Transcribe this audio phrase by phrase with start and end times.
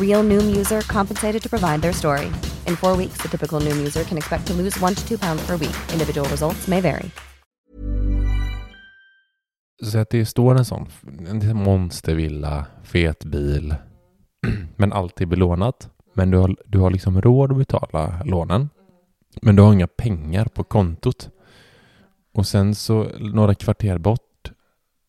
[0.00, 2.26] Real Noom user compensated to provide their story.
[2.66, 5.46] In four weeks, the typical Noom user can expect to lose one to two pounds
[5.46, 5.76] per week.
[5.92, 7.10] Individual results may vary.
[9.82, 10.88] Så att det står en sån
[11.28, 13.74] en monstervilla, fet bil,
[14.76, 15.88] men alltid belånat.
[16.14, 18.68] Men du har, du har liksom råd att betala lånen.
[19.42, 21.30] Men du har inga pengar på kontot.
[22.32, 24.50] Och sen så några kvarter bort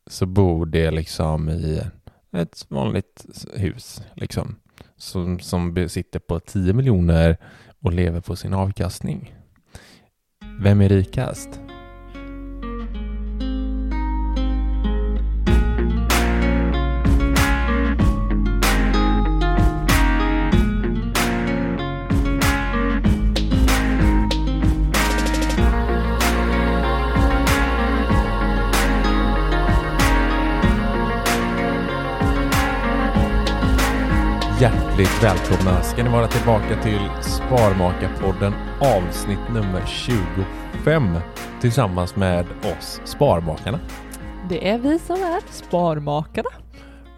[0.07, 1.81] så bor det liksom i
[2.31, 4.55] ett vanligt hus liksom.
[5.01, 7.37] Som, som sitter på 10 miljoner
[7.79, 9.35] och lever på sin avkastning.
[10.59, 11.70] Vem är rikast?
[34.91, 41.17] Hjärtligt välkomna ska ni vara tillbaka till Sparmakarpodden avsnitt nummer 25
[41.61, 43.79] tillsammans med oss Sparmakarna.
[44.49, 46.49] Det är vi som är Sparmakarna.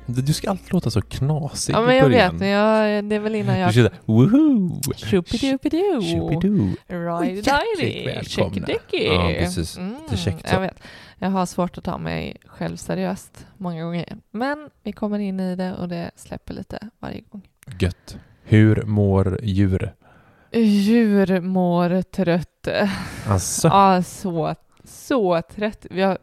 [0.05, 2.33] Du du ska alltid låta så knasig Ja, men jag vet.
[2.33, 3.73] Men jag, det är väl innan Du jag...
[3.73, 4.81] kör såhär, woho!
[4.95, 6.01] Tjoopidoo.
[6.01, 6.75] Tjoopidoo!
[6.87, 8.65] Right Hjärtligt välkomna.
[8.65, 9.05] Dicky.
[9.05, 9.75] Ja, precis.
[9.75, 10.55] Det är käckt så.
[10.55, 10.83] Jag vet.
[11.19, 14.17] Jag har svårt att ta mig själv seriöst många gånger.
[14.31, 17.41] Men vi kommer in i det och det släpper lite varje gång.
[17.79, 18.17] Gött.
[18.43, 19.93] Hur mår djur?
[20.51, 22.67] Djur mår trött.
[23.27, 25.85] Alltså, Ja, så, så trött.
[25.91, 26.17] Jag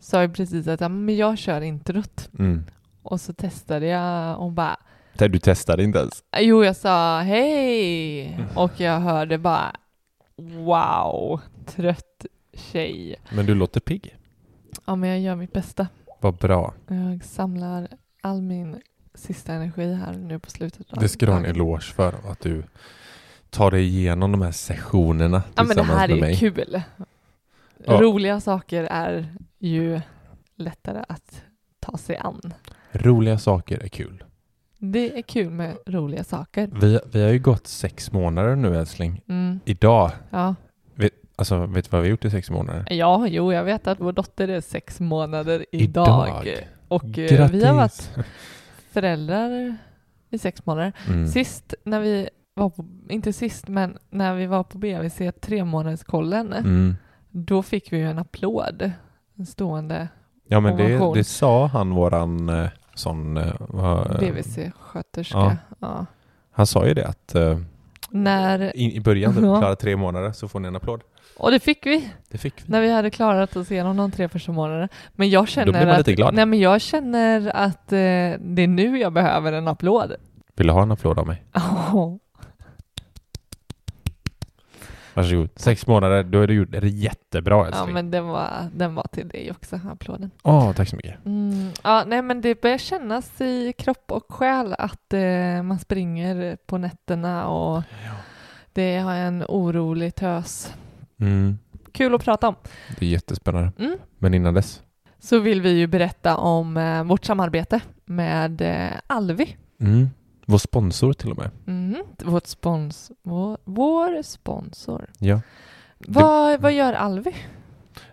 [0.00, 2.28] sa ju precis att men jag kör introt.
[2.38, 2.64] mm.
[3.02, 4.76] Och så testade jag och bara
[5.32, 6.24] du testade inte ens?
[6.38, 9.76] Jo, jag sa hej och jag hörde bara
[10.36, 13.16] wow, trött tjej.
[13.30, 14.16] Men du låter pigg.
[14.86, 15.86] Ja, men jag gör mitt bästa.
[16.20, 16.74] Vad bra.
[16.88, 17.88] Jag samlar
[18.20, 18.80] all min
[19.14, 20.86] sista energi här nu på slutet.
[21.00, 22.62] Det ska du ha en eloge för, att du
[23.50, 26.36] tar dig igenom de här sessionerna Ja, men det tillsammans här med är mig.
[26.36, 26.82] kul.
[27.86, 28.00] Ja.
[28.00, 30.00] Roliga saker är ju
[30.56, 31.42] lättare att
[31.80, 32.54] ta sig an.
[32.92, 34.24] Roliga saker är kul.
[34.78, 36.70] Det är kul med roliga saker.
[36.80, 39.22] Vi, vi har ju gått sex månader nu älskling.
[39.28, 40.54] Mm, Idag, ja.
[41.36, 42.86] alltså vet du vad vi har gjort i sex månader?
[42.90, 46.46] ja, jo, jag vet att vår dotter är sex månader idag.
[46.46, 46.66] Idag.
[46.88, 47.54] Och eh, Grattis!
[47.54, 48.10] vi har varit
[48.92, 49.76] föräldrar
[50.30, 50.92] i sex månader.
[51.08, 51.26] Mm.
[51.28, 56.52] Sist när vi var på, inte sist, men när vi var på BVC tre månaderskollen,
[56.52, 56.96] Mm.
[57.30, 58.90] då fick vi ju en applåd.
[59.38, 60.08] En stående
[60.48, 65.38] Ja men det, det sa han våran eh, sån, eh, vad- BVC-sköterska.
[65.38, 65.56] ja.
[65.80, 66.06] Ja.
[66.50, 67.58] han sa ju det att eh,
[68.10, 69.58] När, i, i början, typ, Ja.
[69.58, 71.00] klara tre månader så får ni en applåd.
[71.36, 72.64] Och det fick vi, Det fick vi.
[72.66, 74.88] när vi hade klarat oss igenom de tre första månaderna.
[75.12, 76.34] Men jag känner blir man att, lite glad.
[76.34, 77.96] Nej, men jag känner att eh,
[78.40, 80.14] det är nu jag behöver en applåd.
[80.56, 81.42] Vill du ha en applåd av mig?
[85.14, 85.48] Varsågod.
[85.56, 87.94] Sex månader, då är du gjort det jättebra Ja, älskling.
[87.94, 90.30] men den var, den var till dig också, applåden.
[90.42, 91.24] Åh, tack så mycket.
[91.26, 96.56] Mm, ja, nej, men det börjar kännas i kropp och själ att eh, man springer
[96.66, 97.82] på nätterna och
[98.72, 100.72] det har en orolig tös.
[101.22, 101.58] Mm,
[101.92, 102.54] Kul att prata om.
[102.98, 103.72] det är jättespännande.
[103.78, 103.98] Mm.
[104.18, 104.82] Men innan dess?
[105.18, 109.56] Så vill vi ju berätta om eh, vårt samarbete med eh, Alvi.
[109.80, 110.08] Mm.
[110.46, 111.50] Vår sponsor till och med.
[111.66, 115.10] Mm, vårt spons, vår, vår sponsor.
[115.18, 115.40] Ja.
[115.98, 117.34] Vad, vad gör Alvi?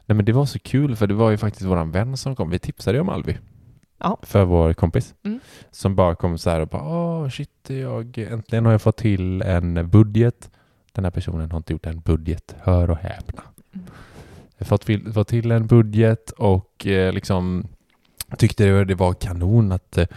[0.05, 2.49] Nej men det var så kul för det var ju faktiskt våran vän som kom.
[2.49, 3.37] Vi tipsade ju om Alvi.
[3.97, 4.17] Ja.
[4.21, 5.13] För vår kompis.
[5.23, 5.39] Mm.
[5.71, 9.41] Som bara kom så här och bara åh shit, jag, äntligen har jag fått till
[9.41, 10.51] en budget.
[10.99, 13.41] Den här personen har inte gjort en budget, hör och häpna.
[13.73, 13.85] Mm.
[14.59, 17.67] Fått, till- fått till en budget och eh, liksom
[18.37, 20.07] tyckte det, var kanon att eh,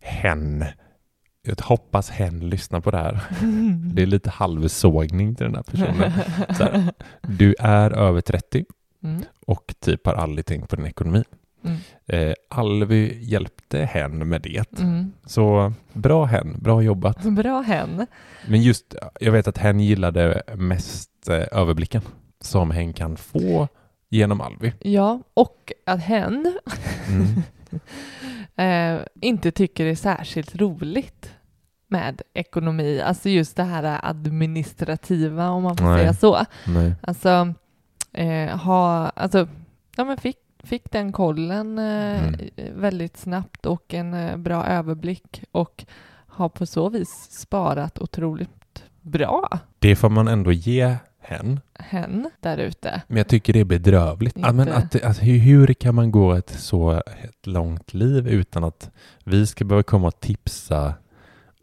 [0.00, 0.64] hen,
[1.42, 3.20] jag hoppas hen lyssnar på det här.
[3.94, 6.10] Det är lite halvsågning till den här personen.
[6.48, 6.92] Här,
[7.22, 8.64] du är över 30
[9.02, 9.22] Mm.
[9.46, 11.24] och typ har aldrig tänkt på din ekonomi.
[11.64, 11.76] Mm.
[12.06, 14.78] Eh, Alvi hjälpte hen med det.
[14.80, 15.12] Mm.
[15.26, 17.22] Så bra hen, bra jobbat.
[17.24, 18.06] Bra hen.
[18.48, 22.02] Men just, jag vet att hen gillade mest eh, överblicken
[22.40, 23.68] som hen kan få
[24.08, 24.72] genom Alvi.
[24.80, 26.58] Ja, och att hen
[27.08, 27.42] Mm.
[28.98, 31.30] eh, inte tycker det är särskilt roligt
[31.88, 33.00] med ekonomi.
[33.00, 35.98] Alltså just det här administrativa, om man får Nej.
[35.98, 36.38] säga så.
[36.66, 36.94] Nej.
[37.02, 37.54] Alltså,
[38.12, 39.48] eh, ha, alltså
[39.96, 40.36] ja, men fick,
[40.68, 42.34] fick den kollen eh, Mm.
[42.74, 45.84] väldigt snabbt och en eh, bra överblick och
[46.26, 51.60] har på så vis sparat otroligt bra Det får man ändå ge hen.
[51.74, 53.02] hen där ute.
[53.06, 54.36] Men jag tycker det är bedrövligt.
[54.36, 54.52] Inte.
[54.52, 56.92] Men att, att, hur, kan man gå ett så
[57.22, 58.90] ett långt liv utan att
[59.24, 60.94] vi ska behöva komma och tipsa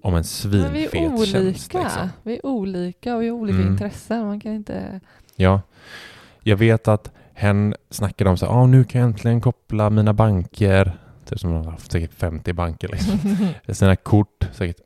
[0.02, 1.26] om en Men vi svinfet är olika.
[1.26, 1.74] tjänst?
[1.74, 2.10] Liksom.
[2.24, 3.72] Vi är olika och vi har olika Mm.
[3.72, 4.26] intressen.
[4.26, 5.00] Man kan inte...
[5.36, 5.62] Ja,
[6.44, 10.98] jag vet att hen snackade om så ah, nu kan jag äntligen koppla mina banker,
[11.26, 13.20] typ som har haft säkert 50 banker liksom,
[13.76, 14.78] sina kort, säkert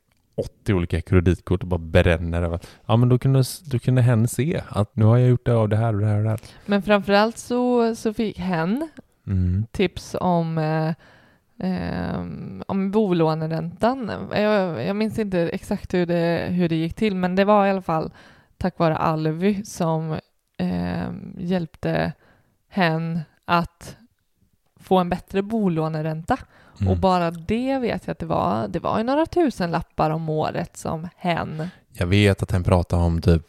[0.62, 2.60] 80 olika kreditkort och bara bränner över.
[2.86, 5.68] Ja, men då kunde, då kunde hen se att nu har jag gjort det av
[5.68, 6.40] det här och det här och det här.
[6.66, 8.88] Men framförallt så, så fick hen
[9.26, 9.66] Mm.
[9.72, 10.88] tips om, eh,
[11.70, 12.20] eh,
[12.66, 14.10] om bolåneräntan.
[14.34, 17.70] Jag, jag minns inte exakt hur det, hur det gick till, men det var i
[17.70, 18.12] alla fall
[18.58, 20.12] tack vare Alvi som
[20.58, 22.12] eh, hjälpte
[22.70, 23.96] hen att
[24.80, 26.36] få en bättre bolåneränta.
[26.80, 26.92] Mm.
[26.92, 30.28] Och bara det vet jag att det var, det var ju några tusen lappar om
[30.28, 33.42] året som hen Jag vet att hen pratar om typ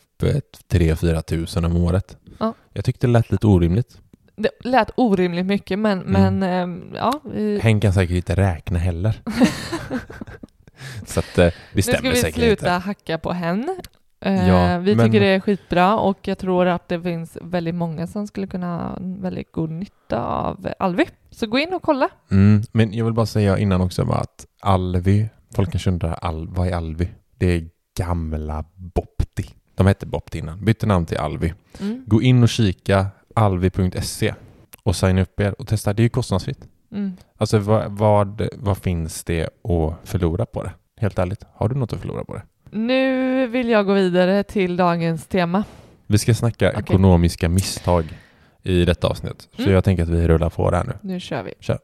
[0.69, 2.17] 3-4 tusen om året.
[2.39, 2.53] Ja.
[2.73, 3.97] Jag tyckte det lät lite orimligt.
[4.35, 6.11] Det lät orimligt mycket, men, Mm.
[6.39, 9.21] men ehm, ja, vi, Hen kan säkert inte räkna heller.
[11.05, 12.69] så att eh, det nu ska stämmer vi säkert sluta inte.
[12.87, 13.77] hacka på hen.
[14.21, 17.75] Eh, Ja, vi men- tycker det är skitbra och jag tror att det finns väldigt
[17.75, 21.05] många som skulle kunna ha väldigt god nytta av Alvi.
[21.29, 22.09] Så gå in och kolla.
[22.31, 26.67] Mm, men jag vill bara säga innan också att Alvi, folk kanske undrar Al, vad
[26.67, 27.09] är Alvi?
[27.37, 29.45] Det är gamla Bopti.
[29.75, 31.53] De hette Bopti innan, bytte namn till Alvi.
[31.79, 32.03] Mm.
[32.07, 34.33] Gå in och kika alvi.se
[34.83, 35.93] och signa upp er och testa.
[35.93, 36.67] Det är ju kostnadsfritt.
[36.91, 37.11] Mm.
[37.37, 40.71] Alltså vad, vad, vad finns det att förlora på det?
[40.97, 42.41] Helt ärligt, har du något att förlora på det?
[42.73, 45.63] Nu vill jag gå vidare till dagens tema.
[46.07, 46.79] Vi ska snacka Okej.
[46.83, 48.05] ekonomiska misstag
[48.63, 49.49] i detta avsnitt.
[49.55, 49.73] Så Mm.
[49.73, 50.93] jag tänker att vi rullar på det här nu.
[51.01, 51.53] Nu kör vi.
[51.59, 51.79] Kör.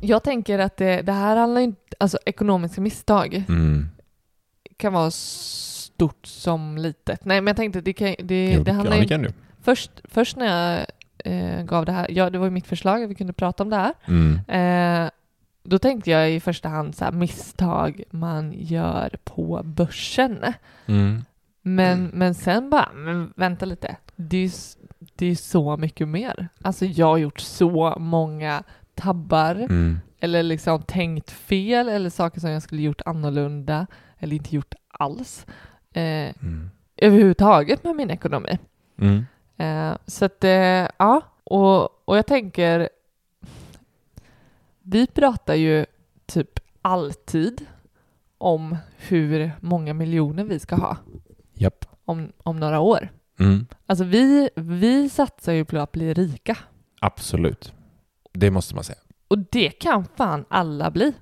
[0.00, 3.88] Jag tänker att det, det här handlar inte, alltså ekonomiska misstag Mm.
[4.76, 7.24] kan vara stort som litet.
[7.24, 9.32] Nej, men jag tänkte det, kan, det, Jo, det handlar ja, du.
[9.62, 10.86] Först, först när jag
[11.24, 13.70] eh, gav det här, ja det var ju mitt förslag att vi kunde prata om
[13.70, 13.92] det här.
[14.08, 14.34] Mm.
[15.04, 15.10] Eh,
[15.62, 20.38] då tänkte jag i första hand så misstag man gör på börsen.
[20.86, 21.24] Mm.
[21.62, 24.50] Men, men sen bara, men vänta lite, det är,
[25.16, 26.48] det är så mycket mer.
[26.62, 28.62] Alltså jag har gjort så många
[28.94, 30.00] tabbar Mm.
[30.20, 33.86] eller liksom tänkt fel eller saker som jag skulle gjort annorlunda
[34.18, 35.46] eller inte gjort alls
[35.92, 36.02] eh,
[36.42, 36.70] Mm.
[36.96, 38.58] överhuvudtaget med min ekonomi.
[38.98, 39.26] Mm.
[39.56, 42.88] Eh, så att, eh, ja, och, och jag tänker,
[44.82, 45.86] vi pratar ju
[46.26, 47.66] typ alltid
[48.38, 50.96] om hur många miljoner vi ska ha
[51.54, 51.84] Japp.
[52.04, 53.08] om, om några år.
[53.38, 53.66] Mm.
[53.86, 56.58] Alltså vi, vi satsar ju på att bli rika
[57.00, 57.72] Absolut.
[58.32, 58.98] Det måste man säga.
[59.28, 61.12] och det kan fan alla bli.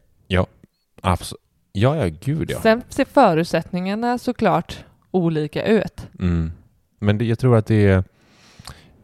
[1.03, 1.43] Absolut.
[1.73, 2.61] Ja, ja, gud ja.
[2.61, 6.09] Sen ser förutsättningarna såklart olika ut.
[6.19, 6.53] Mm.
[6.99, 8.05] Men det, jag tror att det är...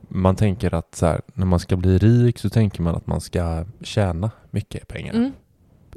[0.09, 3.21] Man tänker att så här, när man ska bli rik så tänker man att man
[3.21, 5.15] ska tjäna mycket pengar.
[5.15, 5.33] Mm.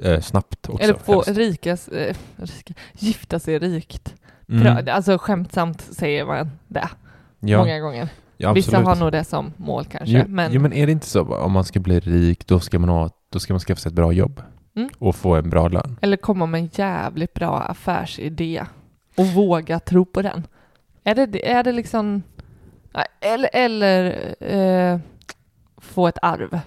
[0.03, 0.83] Eh, snabbt också.
[0.83, 4.15] Eller få rikas, eh, rika, gifta sig rikt.
[4.49, 4.87] Mm.
[4.89, 6.89] Alltså skämtsamt säger man det
[7.39, 8.09] Ja, många gånger.
[8.37, 10.17] ja, Vissa har nog det som mål kanske.
[10.17, 11.35] Jo, men jo, men är det inte så?
[11.35, 13.95] Om man ska bli rik, då ska man, ha, då ska man skaffa sig ett
[13.95, 14.41] bra jobb.
[14.75, 14.89] Mm.
[14.99, 15.97] Och få en bra lön.
[16.01, 18.65] Eller komma med en jävligt bra affärsidé
[19.17, 20.47] och våga tro på den.
[21.03, 22.23] Är det, är det liksom...
[23.21, 24.99] Eller, eller eh,
[25.77, 26.59] få ett arv.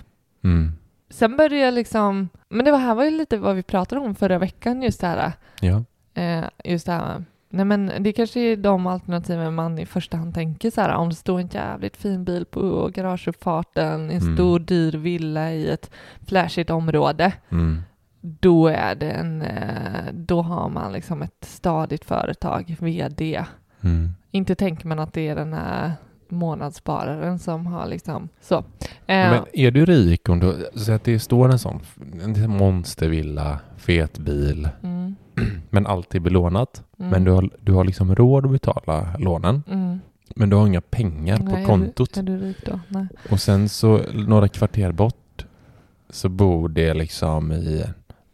[0.45, 0.73] Mm.
[1.11, 2.29] Sen började jag liksom...
[2.49, 5.07] Men det var här var ju lite vad vi pratade om förra veckan, just det
[5.07, 5.85] här, Ja.
[6.15, 7.25] eh, just det här
[7.55, 11.09] Nej men det kanske är de alternativen man i första hand tänker så här om
[11.09, 14.35] det står en jävligt fin bil på garageuppfarten, en Mm.
[14.35, 15.91] stor dyr villa i ett
[16.27, 17.33] flashigt område.
[17.51, 17.83] Mm.
[18.21, 23.45] Då är det en, eh, då har man liksom ett stadigt företag, VD.
[23.81, 24.09] Mm.
[24.31, 25.93] Inte tänker man att det är den här
[26.33, 28.57] månadsspararen som har liksom så.
[28.57, 28.63] Eh,
[29.07, 31.81] Men är du rik om du, så att det står en sån
[32.23, 35.15] en monstervilla, fet bil, mm,
[35.71, 36.83] men allt är belånat.
[36.99, 40.01] mm, Men du har, du har liksom råd att betala lånen, mm.
[40.37, 42.15] men du har inga pengar Nej, på är kontot.
[42.15, 42.81] Du, är du rik då?
[42.89, 43.07] Nej.
[43.31, 45.45] Och sen så några kvarter bort
[46.11, 47.85] så bor det liksom i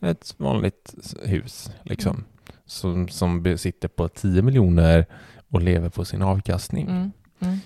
[0.00, 2.24] ett vanligt hus liksom.
[2.66, 5.06] Som, som be- sitter på 10 miljoner
[5.50, 6.88] och lever på sin avkastning.
[6.88, 7.58] Mm, mm.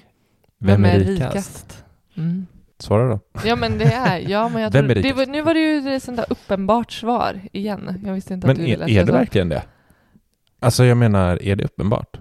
[0.63, 1.85] Vem, är rikast?
[2.17, 2.47] Mm.
[2.79, 3.21] Svara då.
[3.45, 5.17] Ja men det är, ja men jag Vem tror, är det rikast?
[5.17, 8.01] var, nu var det ju ett sånt där uppenbart svar igen.
[8.05, 9.63] Jag visste inte Men att du är, ville att är jag det sa- verkligen det?
[10.61, 12.17] Alltså jag menar, är det uppenbart?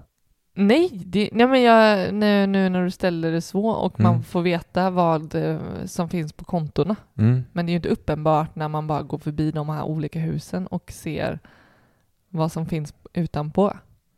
[0.54, 4.22] Nej, det, nej men jag, nu, nu när du ställer det så och man Mm.
[4.24, 6.96] får veta vad eh, som finns på kontona.
[7.18, 7.44] Mm.
[7.52, 10.66] Men det är ju inte uppenbart när man bara går förbi de här olika husen
[10.66, 11.38] och ser
[12.28, 13.72] vad som finns utanpå.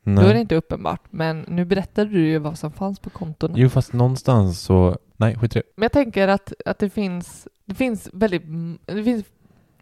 [0.04, 0.25] Nej.
[0.25, 1.00] Då är det inte uppenbart.
[1.11, 3.54] Men nu berättade du ju vad som fanns på kontona.
[3.56, 4.99] Jo, fast någonstans så...
[5.16, 5.62] Nej, skit i det.
[5.76, 8.42] Men jag tänker att, att det finns, det finns väldigt,
[8.87, 9.25] det finns,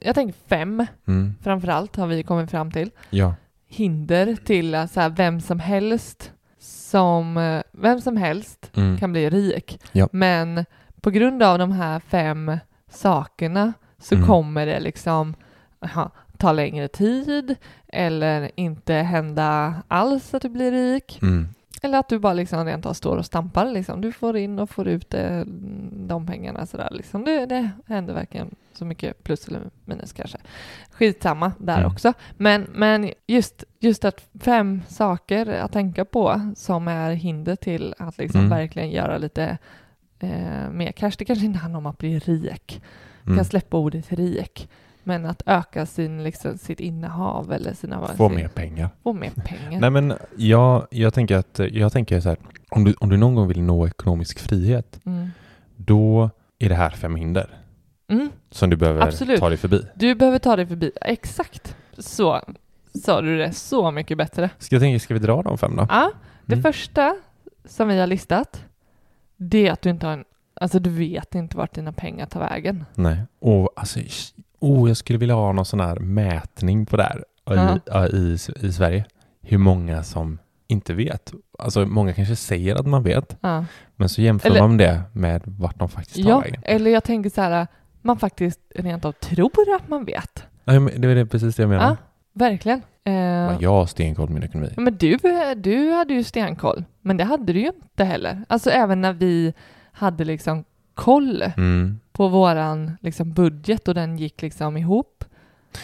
[0.01, 1.35] jag tänker fem Mm.
[1.43, 2.91] framförallt har vi kommit fram till.
[3.11, 3.35] Ja.
[3.69, 8.99] hinder till så här, vem som helst som, eh, vem som helst Mm.
[8.99, 9.79] kan bli rik.
[9.93, 10.09] Ja.
[10.13, 10.65] Men
[11.01, 12.59] på grund av de här fem
[12.91, 14.27] sakerna så Mm.
[14.27, 15.35] kommer det liksom
[15.81, 16.11] aha,
[16.43, 17.57] ta längre tid
[17.89, 21.19] eller inte hända alls att du blir rik.
[21.23, 21.49] Mm.
[21.83, 23.67] Eller att du bara liksom rent av står och stampar.
[23.71, 24.01] Liksom.
[24.01, 25.41] Du får in och får ut eh,
[25.93, 26.67] de pengarna.
[26.67, 27.25] Sådär, liksom.
[27.25, 30.39] det, det händer verkligen så mycket plus eller minus kanske.
[30.91, 31.93] Skitsamma där Mm.
[31.93, 32.13] också.
[32.37, 38.19] Men, men just, just att fem saker att tänka på som är hinder till att
[38.19, 38.51] liksom Mm.
[38.51, 39.59] verkligen göra lite
[40.19, 41.13] eh, mer cash.
[41.19, 42.83] Det kanske inte handlar om att bli rik.
[43.27, 43.37] Mm.
[43.37, 44.69] Kan släppa ordet rik.
[45.05, 48.07] Men att öka sin, liksom, sitt innehav eller sina...
[48.07, 48.89] Få sin, mer pengar.
[49.03, 49.81] Få mer pengar.
[49.81, 52.39] Nej men jag, jag tänker att, jag tänker så här,
[52.71, 55.31] om du, om du någon gång vill nå ekonomisk frihet, Mm.
[55.77, 57.59] då är det här fem hinder
[58.09, 58.31] Mm.
[58.51, 59.41] som du behöver Absolut.
[59.41, 59.83] ta dig förbi.
[59.95, 60.93] Du behöver ta dig förbi.
[61.01, 61.77] Exakt.
[61.99, 62.41] Så
[63.05, 64.51] sa du det så mycket bättre.
[64.59, 65.87] Ska jag tänka, ska vi dra de fem då?
[65.91, 66.11] Ja,
[66.47, 66.63] det Mm.
[66.63, 67.17] första
[67.65, 68.65] som vi har listat,
[69.37, 72.41] det är att du inte har en, alltså du vet inte vart dina pengar tar
[72.41, 72.85] vägen.
[72.95, 73.17] Nej.
[73.39, 74.01] Och alltså,
[74.63, 77.25] oh, jag skulle vilja ha någon sån här mätning på det här
[77.77, 79.05] i, ja, i, i Sverige.
[79.43, 80.39] Hur många som
[80.69, 81.33] inte vet.
[81.59, 83.65] Alltså många kanske säger att man vet, Ja.
[83.97, 86.61] men så jämför Eller- man det med vart de faktiskt tar ja, vägen.
[86.65, 87.67] eller jag tänker så här,
[88.03, 90.45] man faktiskt rent av tror att man vet.
[90.65, 91.89] Ja, det är precis det jag menar.
[91.91, 91.97] Ja,
[92.33, 92.83] verkligen.
[93.05, 93.57] Eh, Ja.
[93.61, 94.71] Jag har stenkoll på min ekonomi.
[94.77, 95.19] Men du,
[95.57, 98.45] du hade ju stenkoll, men det hade du ju inte heller.
[98.49, 99.55] Alltså även när vi
[99.93, 100.65] hade liksom
[100.95, 102.01] koll Mm.
[102.13, 105.25] på våran liksom budget och den gick liksom ihop.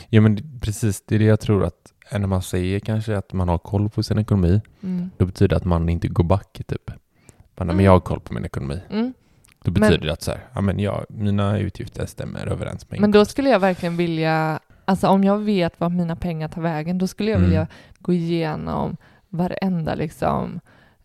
[0.08, 3.48] Ja men precis, det är det jag tror att när man säger kanske att man
[3.48, 5.10] har koll på sin ekonomi, Mm.
[5.16, 6.90] då betyder det att man inte går back typ.
[7.56, 7.76] Men, Mm.
[7.76, 8.80] men jag har koll på min ekonomi.
[8.90, 9.12] Mm.
[9.64, 13.00] Då Men- betyder det att så här, ja men jag, mina utgifter stämmer överens med
[13.00, 16.98] Men då skulle jag verkligen vilja, alltså om jag vet vart mina pengar tar vägen,
[16.98, 17.50] då skulle jag Mm.
[17.50, 17.66] vilja
[17.98, 18.96] gå igenom
[19.28, 20.60] varenda liksom,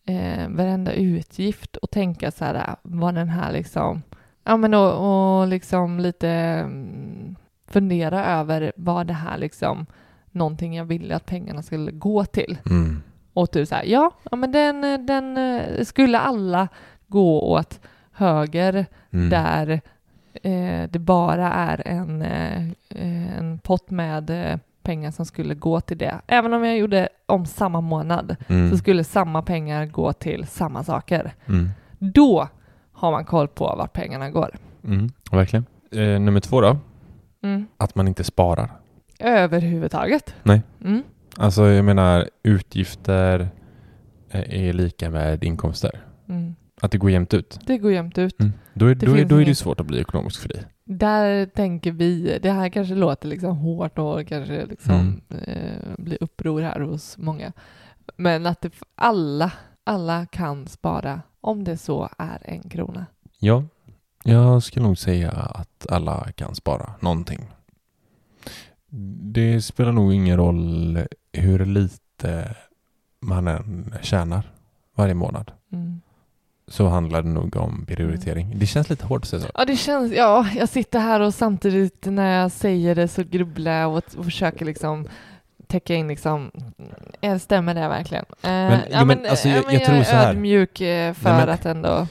[0.05, 4.01] eh, varenda utgift och tänka så här, vad den här liksom,
[4.43, 7.35] ja men och, och liksom lite mm,
[7.67, 9.85] fundera över vad det här liksom,
[10.31, 12.57] någonting jag ville att pengarna skulle gå till.
[12.69, 13.01] Mm.
[13.33, 16.67] Och typ så här, ja, ja men den, den eh, skulle alla
[17.07, 17.79] gå åt
[18.11, 19.29] höger Mm.
[19.29, 19.81] där
[20.43, 22.63] eh, det bara är en, eh,
[23.39, 26.19] en pott med eh, pengar som skulle gå till det.
[26.27, 28.71] Även om jag gjorde om samma månad Mm.
[28.71, 31.33] så skulle samma pengar gå till samma saker.
[31.45, 31.69] Mm.
[31.99, 32.47] Då
[32.91, 34.55] har man koll på vart pengarna går.
[34.83, 35.09] Mm.
[35.31, 35.65] Verkligen.
[35.91, 36.77] Eh, nummer två då,
[37.43, 37.67] Mm.
[37.77, 38.71] att man inte sparar.
[39.19, 40.35] Överhuvudtaget.
[40.43, 40.61] Nej.
[40.83, 41.03] Mm.
[41.37, 43.49] Alltså jag menar utgifter
[44.29, 45.99] eh, är lika med inkomster.
[46.29, 46.55] Mm.
[46.81, 47.59] Att det går jämnt ut.
[47.65, 48.37] Det går jämnt ut.
[48.73, 50.55] Då, är, Det då, är, då är det svårt att bli ekonomiskt fri.
[50.85, 56.61] Där tänker vi, det här kanske låter liksom hårt och kanske liksom eh, blir uppror
[56.61, 57.53] här hos många.
[58.15, 59.51] Men att det, alla,
[59.83, 63.05] alla kan spara om det så är en krona.
[63.39, 63.63] Ja,
[64.23, 67.45] jag skulle nog säga att alla kan spara någonting.
[69.21, 70.99] Det spelar nog ingen roll
[71.31, 72.55] hur lite
[73.19, 74.51] man än tjänar
[74.95, 75.51] varje månad.
[75.71, 76.01] Mm.
[76.67, 78.53] Så handlar det nog om prioritering.
[78.59, 79.47] Det känns lite hårt att säga så.
[79.53, 83.71] Ja, det känns, ja, jag sitter här och samtidigt när jag säger det så grubblar
[83.71, 85.07] jag och, och försöker liksom
[85.67, 86.51] täcka in liksom,
[87.21, 88.25] eh, stämmer det verkligen?
[88.29, 90.29] Eh, Men, ja, jo, men, men, alltså, ja, jag- men jag tror är så här.
[90.29, 92.07] ödmjuk eh, för Nej, att ändå...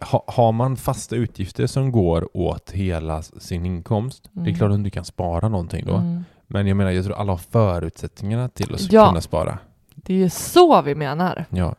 [0.00, 4.54] Ha, har man fasta utgifter som går åt hela sin inkomst, det är Mm.
[4.58, 5.94] klart att du inte kan spara någonting då.
[5.94, 6.24] Mm.
[6.46, 9.08] Men jag menar, jag tror alla har förutsättningarna till att Ja.
[9.08, 9.58] kunna spara.
[9.94, 11.44] Det är ju så vi menar.
[11.50, 11.74] Ja,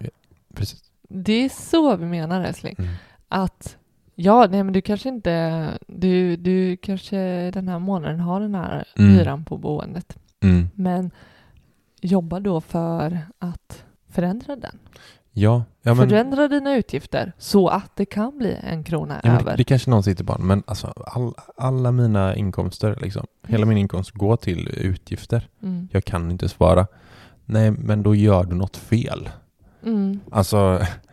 [0.56, 0.80] precis.
[1.10, 2.76] Det är så vi menar älskling.
[2.80, 2.92] Mm.
[3.28, 3.78] Att
[4.16, 8.86] ja, nej men du kanske inte, du, du kanske den här månaden har den här
[8.98, 9.12] Mm.
[9.14, 10.18] hyran på boendet.
[10.44, 10.70] Mm.
[10.76, 11.12] Men
[12.02, 14.80] jobba då för att förändra den.
[15.32, 19.52] Ja, ja men, Förändra dina utgifter så att det kan bli en krona ja, över.
[19.52, 23.78] det, det kanske någon sitter på, men alltså all, alla mina inkomster, liksom, hela min
[23.78, 25.48] inkomst går till utgifter.
[25.64, 25.88] Mm.
[25.92, 26.88] Jag kan inte spara.
[27.46, 29.30] Nej, men då gör du något fel.
[29.84, 30.20] Mm.
[30.32, 30.58] Alltså,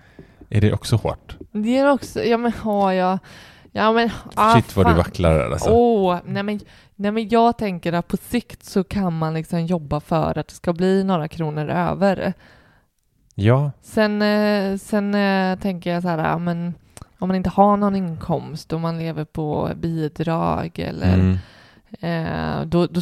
[0.51, 1.37] är det också hårt?
[1.53, 3.19] Det är också, ja men har jag,
[3.73, 4.99] ja men ah, Shit vad du fan.
[4.99, 5.71] vacklar där alltså.
[5.71, 6.61] Åh, nej men,
[6.95, 10.55] nej men jag tänker att på sikt så kan man liksom jobba för att det
[10.55, 12.35] ska bli några kronor över.
[13.35, 16.75] Ja, Sen, eh, sen eh, tänker jag så här, men
[17.19, 21.39] om man inte har någon inkomst och man lever på bidrag eller mm.
[22.01, 23.01] eh, då, då,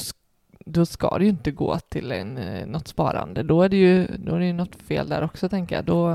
[0.65, 3.43] då ska det ju inte gå till en, eh, något sparande.
[3.43, 5.85] Då är det ju då är det ju något fel där också tänker jag.
[5.85, 6.09] Då,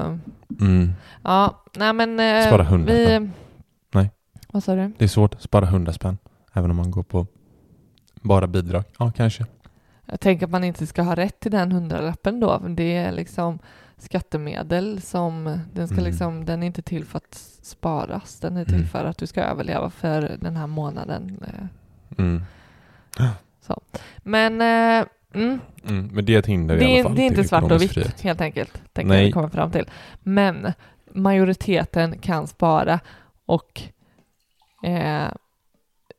[0.61, 0.91] Mm.
[1.23, 3.05] ja, nej men eh, Spara 100 vi...
[3.05, 3.31] spänn.
[3.91, 4.11] Nej.
[4.51, 4.91] Vad sa du?
[4.97, 6.17] Det är svårt att spara 100 spänn.
[6.53, 7.27] Även om man går på
[8.21, 8.83] bara bidrag.
[8.99, 9.45] Ja, kanske.
[10.05, 12.57] Jag tänker att man inte ska ha rätt till den hundralappen då.
[12.69, 13.59] Det är liksom
[13.97, 16.05] skattemedel som, den ska Mm.
[16.05, 18.39] liksom, den är inte till för att sparas.
[18.39, 18.87] Den är till Mm.
[18.87, 21.39] för att du ska överleva för den här månaden.
[22.17, 23.25] eh.
[23.69, 24.01] Mm.
[24.23, 24.61] Men
[25.01, 26.09] eh, mm, Mm.
[26.13, 27.15] Men det är ett hinder i det, alla är, fall.
[27.15, 28.21] det är inte svart och vitt frihet.
[28.21, 28.81] helt enkelt.
[28.93, 29.23] Tänker Nej.
[29.23, 29.89] jag komma fram till.
[30.19, 30.73] Men
[31.13, 32.99] majoriteten kan spara
[33.45, 33.81] och
[34.83, 35.27] eh,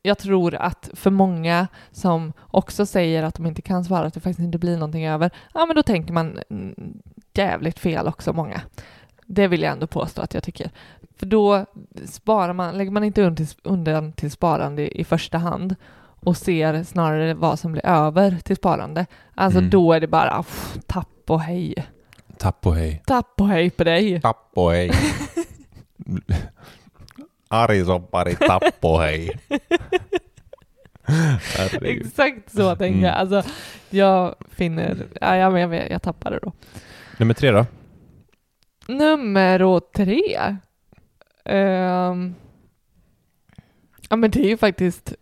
[0.01, 4.19] jag tror att för många som också säger att de inte kan spara, att det
[4.19, 6.75] faktiskt inte blir någonting över, ja men då tänker man mm,
[7.33, 8.61] jävligt fel också många.
[9.25, 10.71] Det vill jag ändå påstå att jag tycker.
[11.17, 11.65] För då
[12.05, 15.75] sparar man, lägger man inte undan till, undan till sparande i, i första hand
[16.25, 19.05] och ser snarare vad som blir över till sparande.
[19.35, 19.69] Alltså Mm.
[19.69, 21.75] då är det bara pff, tapp och hej.
[22.37, 23.01] Tapp och hej.
[23.05, 24.21] Tapp och hej på dig.
[24.21, 24.91] Tapp och hej.
[27.47, 29.39] Ari soppari, tapp och hej.
[31.81, 33.03] Exakt så tänker Mm.
[33.05, 33.13] jag.
[33.15, 33.43] Alltså,
[33.89, 36.51] jag finner, ja, jag, jag, jag tappade då.
[37.17, 37.65] Nummer tre då?
[38.87, 40.57] Nummer tre.
[41.45, 42.35] Ehm,
[44.09, 45.13] ja men det är ju faktiskt,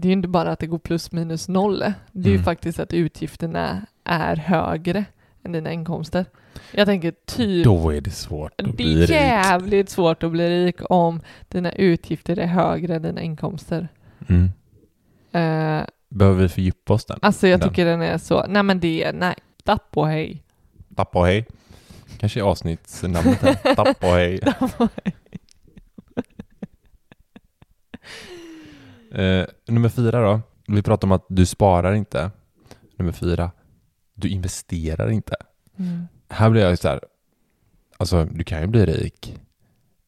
[0.00, 1.78] det är ju inte bara att det går plus minus noll.
[2.12, 2.44] Det är ju Mm.
[2.44, 5.04] faktiskt att utgifterna är högre
[5.44, 6.26] än dina inkomster.
[6.72, 9.10] Jag tänker typ, Då är det svårt att det bli är rik.
[9.10, 13.88] jävligt svårt att bli rik om dina utgifter är högre än dina inkomster.
[14.28, 14.44] Mm.
[15.32, 17.18] Eh, Behöver vi fördjupa oss den?
[17.22, 17.68] alltså jag Den.
[17.68, 20.42] tycker den är så, nej men det är, nej, tapp och hej.
[20.96, 21.46] Tapp och hej.
[22.18, 23.54] Kanske är avsnittsnamnet här.
[23.74, 24.40] Tapp och hej.
[29.14, 30.40] Eh, nummer fyra då.
[30.66, 32.30] Vi pratar om att du sparar inte.
[32.96, 33.50] Nummer fyra.
[34.14, 35.36] Du investerar inte.
[35.76, 36.06] Mm.
[36.28, 37.00] Här blir jag så här.
[37.96, 39.38] Alltså, du kan ju bli rik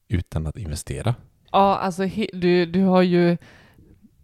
[0.08, 1.14] utan att investera.
[1.52, 3.36] Ja, alltså du, du har ju...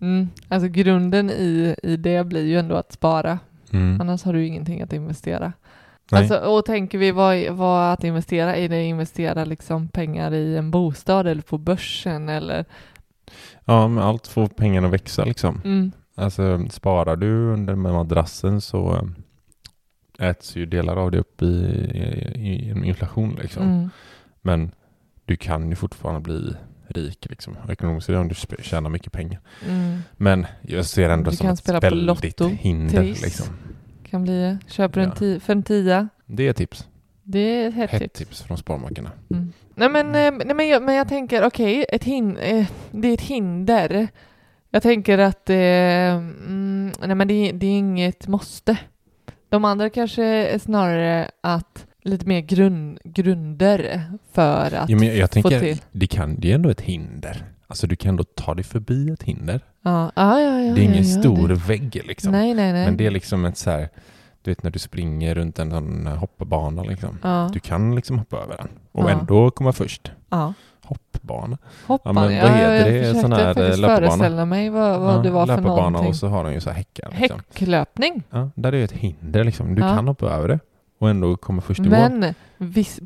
[0.01, 3.39] Mm, alltså grunden i, i det blir ju ändå att spara.
[3.73, 4.01] Mm.
[4.01, 5.53] Annars har du ju ingenting att investera.
[6.11, 6.21] Nej.
[6.21, 8.69] Alltså, och tänker vi vad, vad att investera i?
[8.69, 12.65] Det investera liksom pengar i en bostad eller på börsen eller...
[13.65, 15.61] Ja, men allt får pengarna att växa liksom.
[15.65, 19.09] Mm, Alltså, sparar du under med madrassen så
[20.19, 23.63] äts ju delar av det upp i, i, i en inflation liksom.
[23.63, 23.91] mm,
[24.43, 24.71] Men
[25.25, 26.55] du kan ju fortfarande bli
[26.89, 27.57] rik liksom.
[27.69, 29.41] Ekonomiskt om du tjänar mycket pengar.
[29.69, 29.99] mm.
[30.17, 32.07] Men jag ser ändå Du som ett spela väldigt
[32.41, 33.47] Lotto, hinder liksom.
[34.11, 34.59] Kan bli...
[34.67, 35.15] Köper en Ja.
[35.15, 36.09] ti- för en tia.
[36.27, 36.89] Det är tips.
[37.23, 38.19] Det är ett hett Hett tips.
[38.19, 39.11] tips från Sparmakarna.
[39.31, 39.53] Mm.
[39.75, 43.15] Nej men, eh, nej, men, jag, men jag tänker, okej, ett hin- eh, det är
[43.15, 44.09] ett hinder.
[44.71, 48.77] Jag tänker att eh, mm, nej, men det, det är inget måste.
[49.49, 55.17] De andra kanske är snarare att lite mer grund, grunder för att Ja, men jag,
[55.17, 55.79] jag få tänker, till.
[55.93, 57.45] det, kan, det är ändå ett hinder.
[57.67, 59.61] Alltså du kan ändå ta dig förbi ett hinder.
[59.83, 62.33] Ja, ja, ja, ja, det är ingen ja, ja, stor det- vägg liksom.
[62.33, 62.85] Nej, nej, nej.
[62.85, 63.89] Men det är liksom ett så här,
[64.43, 67.19] du vet när du springer runt en sån här hoppbana liksom.
[67.23, 69.11] ja, Du kan liksom hoppa över den och Ja.
[69.11, 70.13] ändå komma först.
[70.31, 70.55] ja.
[70.85, 71.59] Hoppbana.
[71.87, 72.15] Hoppan.
[72.17, 72.99] Ja, men vad heter jag det?
[73.01, 76.07] försökte Sån här, eh, föreställa mig vad, vad det var för någonting.
[76.07, 77.15] och så har de ju så här häckar.
[77.21, 77.41] Liksom.
[77.53, 78.23] Häcklöpning.
[78.31, 79.75] Ja, där är ju ett hinder liksom.
[79.75, 80.59] Du kan hoppa över det
[80.99, 81.91] och ändå komma först i mål.
[82.11, 82.35] Men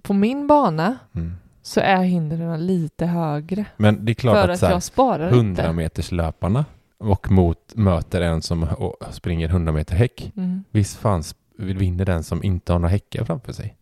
[0.03, 1.37] på min bana Mm.
[1.63, 3.65] så är hindren lite högre.
[3.77, 5.73] Men det är klart för att, att så här, jag sparar 100 inte.
[5.73, 6.65] meters löparna
[6.99, 8.67] och mot, möter en som
[9.11, 10.33] springer 100 meter häck.
[10.37, 10.65] Mm.
[10.71, 13.77] Visst fan sp- vinner den som inte har några häckar framför sig?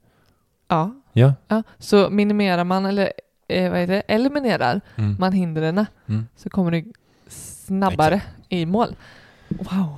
[0.68, 0.94] Ja.
[1.12, 1.34] Ja.
[1.48, 1.62] ja.
[1.78, 3.12] Så minimerar man, eller
[3.48, 5.16] eh, vad är det, eliminerar Mm.
[5.18, 6.26] man hindren Mm.
[6.36, 6.92] så kommer du
[7.28, 8.96] snabbare i mål.
[9.48, 9.96] Wow.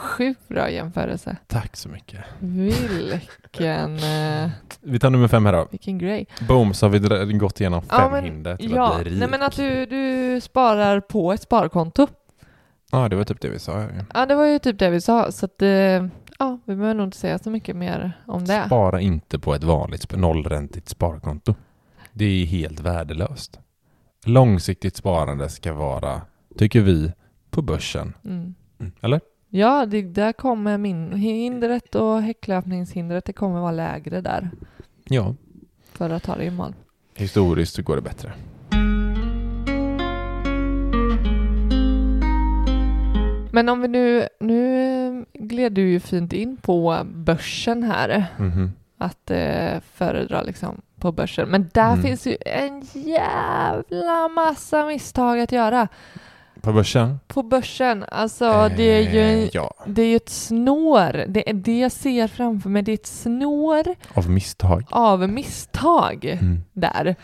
[0.00, 1.36] Sjukt bra jämförelse.
[1.46, 2.20] Tack så mycket.
[2.38, 5.66] Vilken, eh, Vi tar nummer fem här då.
[5.70, 6.26] vilken grej.
[6.48, 9.10] Boom, så har vi dra- gått igenom fem Ja, men- hinder till Ja, att bli
[9.10, 9.18] rik.
[9.20, 12.06] nej men att du, du sparar på ett sparkonto.
[12.92, 13.86] Ja, det var typ det vi sa.
[14.14, 17.06] Ja, det var ju typ det vi sa, så att eh, ja, vi behöver nog
[17.06, 18.62] inte säga så mycket mer om det.
[18.66, 21.54] Spara inte på ett vanligt sp- nollräntigt sparkonto.
[22.12, 23.58] Det är helt värdelöst.
[24.24, 26.20] Långsiktigt sparande ska vara,
[26.58, 27.12] tycker vi,
[27.50, 28.14] på börsen.
[28.24, 28.54] Mm.
[29.00, 29.20] Eller?
[29.52, 34.50] Ja, det, där kommer min hindret och häcklöpningshindret, det kommer vara lägre där
[35.04, 35.34] Ja.
[35.92, 36.74] för att ta det i mål.
[37.14, 38.32] Historiskt så går det bättre.
[43.52, 48.72] Men om vi nu, nu gled du ju fint in på börsen här, Mhm.
[48.98, 51.48] att eh, föredra liksom på börsen.
[51.48, 52.02] Men där Mm.
[52.02, 55.88] finns ju en jävla massa misstag att göra
[56.62, 57.20] På börsen?
[57.26, 58.04] på börsen.
[58.08, 61.24] Alltså det är ju Eh, Ja, det är ju ett snår.
[61.28, 62.82] Det är det jag ser framför mig.
[62.82, 64.84] Det är ett snår av misstag.
[64.90, 66.58] av misstag Mm.
[66.72, 67.16] där.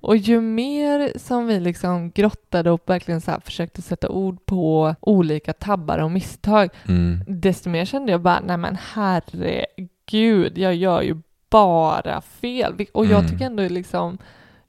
[0.00, 4.94] Och ju mer som vi liksom grottade och verkligen så här försökte sätta ord på
[5.00, 7.20] olika tabbar och misstag, Mm.
[7.26, 11.16] desto mer kände jag bara, nej men herregud, jag gör ju
[11.50, 12.74] bara fel.
[12.74, 13.30] Vil- Och jag Mm.
[13.30, 14.18] tycker ändå liksom,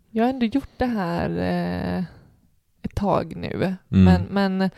[0.09, 2.03] jag har ändå gjort det här eh,
[2.91, 3.75] ett tag nu.
[3.91, 4.03] Mm.
[4.03, 4.69] Men, men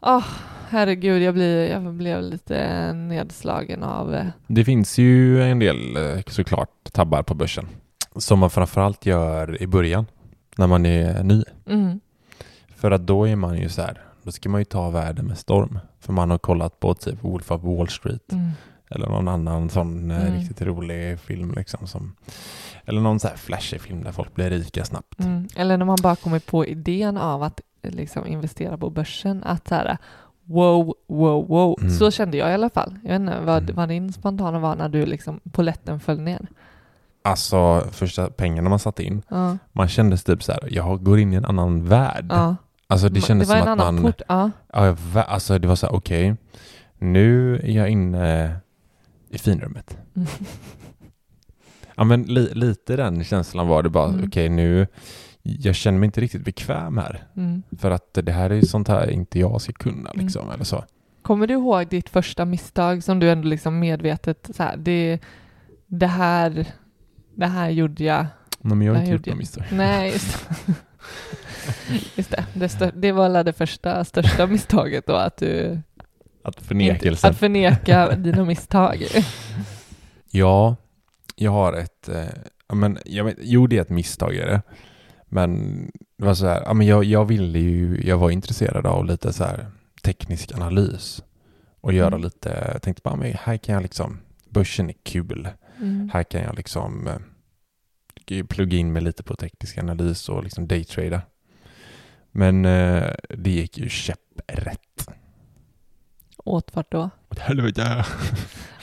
[0.00, 0.24] åh,
[0.68, 6.22] herregud, jag, blir, jag blev lite nedslagen av eh, Det finns ju en del eh,
[6.26, 7.66] såklart tabbar på börsen.
[8.16, 10.06] Som man framförallt gör i början.
[10.56, 11.42] När man är ny.
[11.66, 12.00] mm,
[12.76, 14.00] För att då är man ju så här.
[14.22, 15.78] Då ska man ju ta världen med storm.
[16.00, 18.32] För man har kollat på typ Wolf of Wall Street.
[18.32, 18.50] mm,
[18.94, 20.34] Eller någon annan sån eh, Mm.
[20.38, 21.86] riktigt rolig film liksom.
[21.86, 22.12] Som,
[22.84, 25.20] eller någon så här flashig film där folk blir rika snabbt.
[25.20, 25.48] mm.
[25.56, 29.68] Eller när man bara kommer på idén av att eh, liksom investera på börsen, att
[29.68, 29.98] så här,
[30.44, 31.76] wow, wow, wow.
[31.80, 31.92] Mm.
[31.94, 32.98] Så kände jag i alla fall.
[33.02, 33.74] Jag vet inte vad, Mm.
[33.76, 36.46] vad din spontana var när du liksom, poletten föll ner.
[37.24, 39.22] Alltså första pengarna man satte in.
[39.28, 40.68] Ja, Man kände typ så här.
[40.70, 42.26] Jag går in i en annan värld.
[42.30, 42.56] ja.
[42.86, 44.02] Alltså det kändes det var som en att annan man...
[44.12, 44.22] port.
[44.28, 44.50] Ja.
[44.72, 46.36] Ja, alltså det var så här, okej.
[46.98, 48.56] nu är jag inne
[49.32, 49.96] i finrummet.
[50.16, 50.28] Mm.
[51.94, 54.24] Ja men li, lite den känslan var det bara, Mm.
[54.28, 54.86] okej nu,
[55.42, 57.24] jag känner mig inte riktigt bekväm här.
[57.36, 57.62] Mm.
[57.78, 60.24] För att det här är ju sånt här inte jag ska kunna Mm.
[60.24, 60.84] liksom, eller så.
[61.22, 65.18] Kommer du ihåg ditt första misstag som du ändå liksom medvetet så här, det,
[65.86, 66.66] det här,
[67.34, 68.26] det här gjorde jag.
[68.60, 69.64] Nej, men jag har inte gjort några misstag.
[69.72, 70.74] Nej, just det.
[72.14, 75.80] Just det, det, det var det första, största misstaget då, att du
[76.42, 77.30] Att förnekelsen.
[77.30, 79.04] att förneka dina misstag.
[80.34, 80.76] Ja,
[81.36, 84.62] jag har ett, eh, men jag jo det är ett misstag är det.
[85.26, 85.76] Men
[86.18, 89.32] det var så här, ja men jag, jag ville ju, jag var intresserad av lite
[89.32, 89.66] så här
[90.02, 91.22] teknisk analys.
[91.80, 92.20] Och göra Mm.
[92.22, 94.18] lite, jag tänkte bara, men här kan jag liksom,
[94.50, 95.48] börsen är kul.
[95.80, 96.10] Mm.
[96.12, 97.08] Här kan jag liksom
[98.26, 101.22] eh, plugga in mig lite på teknisk analys och liksom daytrada.
[102.30, 105.08] Men eh, det gick ju käpprätt.
[106.44, 107.10] Åt vart då?
[107.30, 108.04] Åt helvete.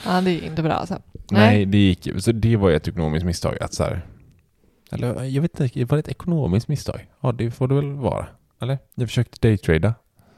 [0.06, 1.02] Ja, det är inte bra alltså.
[1.30, 2.20] Nej, det gick ju.
[2.20, 3.62] Så det var ju ett ekonomiskt misstag.
[3.62, 4.06] Att så här,
[4.92, 7.08] eller jag vet inte, var det ett ekonomiskt misstag?
[7.20, 8.26] Ja, det får det väl vara.
[8.60, 8.78] Eller?
[8.94, 9.94] Jag försökte daytrada.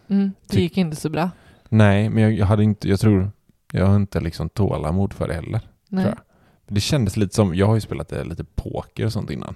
[0.09, 1.31] Mm, det gick inte så bra.
[1.69, 3.31] Nej, men jag, hade inte, jag tror,
[3.73, 5.61] jag har inte liksom tålamod för det heller.
[5.89, 6.05] Nej.
[6.05, 6.75] Tror jag.
[6.75, 9.55] Det kändes lite som, jag har ju spelat eh, lite poker och sånt innan.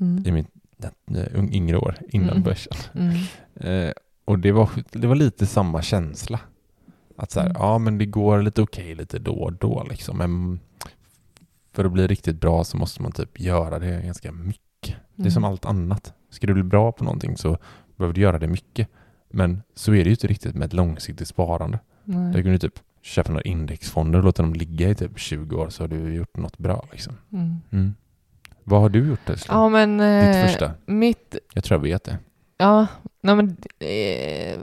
[0.00, 0.26] Mm.
[0.26, 0.46] I min
[1.16, 2.42] eh, yngre år, innan Mm.
[2.42, 2.72] börsen.
[2.94, 3.86] Mm.
[3.86, 3.92] Eh,
[4.24, 6.40] och det var, det var lite samma känsla.
[7.20, 7.56] Att så här, Mm.
[7.62, 10.18] ja men det går lite okej lite då och då liksom.
[10.18, 10.60] Men
[11.72, 14.96] för att bli riktigt bra så måste man typ göra det ganska mycket.
[15.14, 15.50] Det är som Mm.
[15.52, 16.12] allt annat.
[16.30, 17.58] Ska du bli bra på någonting så
[17.96, 18.88] behöver du göra det mycket.
[19.30, 21.78] Men så är det ju inte riktigt med ett långsiktigt sparande.
[22.04, 22.32] Nej.
[22.32, 25.68] Där kan du typ köpa några indexfonder och låta dem ligga i typ 20 år
[25.68, 27.14] så har du gjort något bra liksom.
[27.32, 27.56] Mm.
[27.70, 27.94] Mm.
[28.64, 29.54] Vad har du gjort Tesla?
[29.54, 29.98] Ja, men...
[29.98, 30.72] Ditt eh, första?
[30.86, 31.36] Mitt...
[31.54, 32.18] Jag tror jag vet det.
[32.58, 32.86] Ja,
[33.20, 33.56] nej men...
[33.78, 34.60] Eh,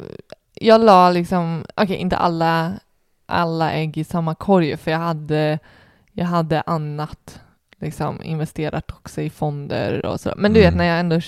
[0.62, 1.66] jag la liksom...
[1.76, 2.74] Okej, inte alla,
[3.26, 5.60] alla ägg i samma korg, för jag hade,
[6.12, 7.40] jag hade annat
[7.80, 10.34] liksom investerat också i fonder och så.
[10.38, 10.72] Men du Mm.
[10.72, 11.20] vet, när jag ändå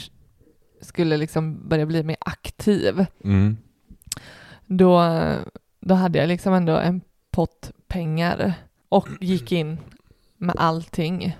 [0.82, 3.58] skulle liksom börja bli mer aktiv, Mm.
[4.66, 5.04] då,
[5.80, 8.54] då hade jag liksom ändå en pott pengar
[8.90, 9.78] och gick in
[10.38, 11.38] med allting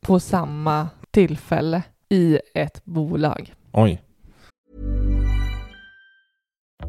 [0.00, 3.54] på samma tillfälle i ett bolag.
[3.72, 4.02] Oj.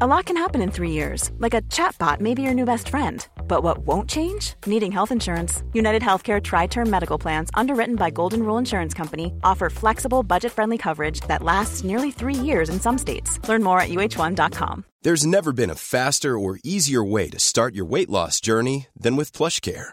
[0.00, 2.88] A lot can happen in three years, like a chatbot may be your new best
[2.88, 3.24] friend.
[3.46, 4.54] But what won't change?
[4.66, 5.62] Needing health insurance.
[5.72, 10.50] United Healthcare Tri Term Medical Plans, underwritten by Golden Rule Insurance Company, offer flexible, budget
[10.50, 13.38] friendly coverage that lasts nearly three years in some states.
[13.48, 14.84] Learn more at uh1.com.
[15.02, 19.14] There's never been a faster or easier way to start your weight loss journey than
[19.14, 19.92] with PlushCare.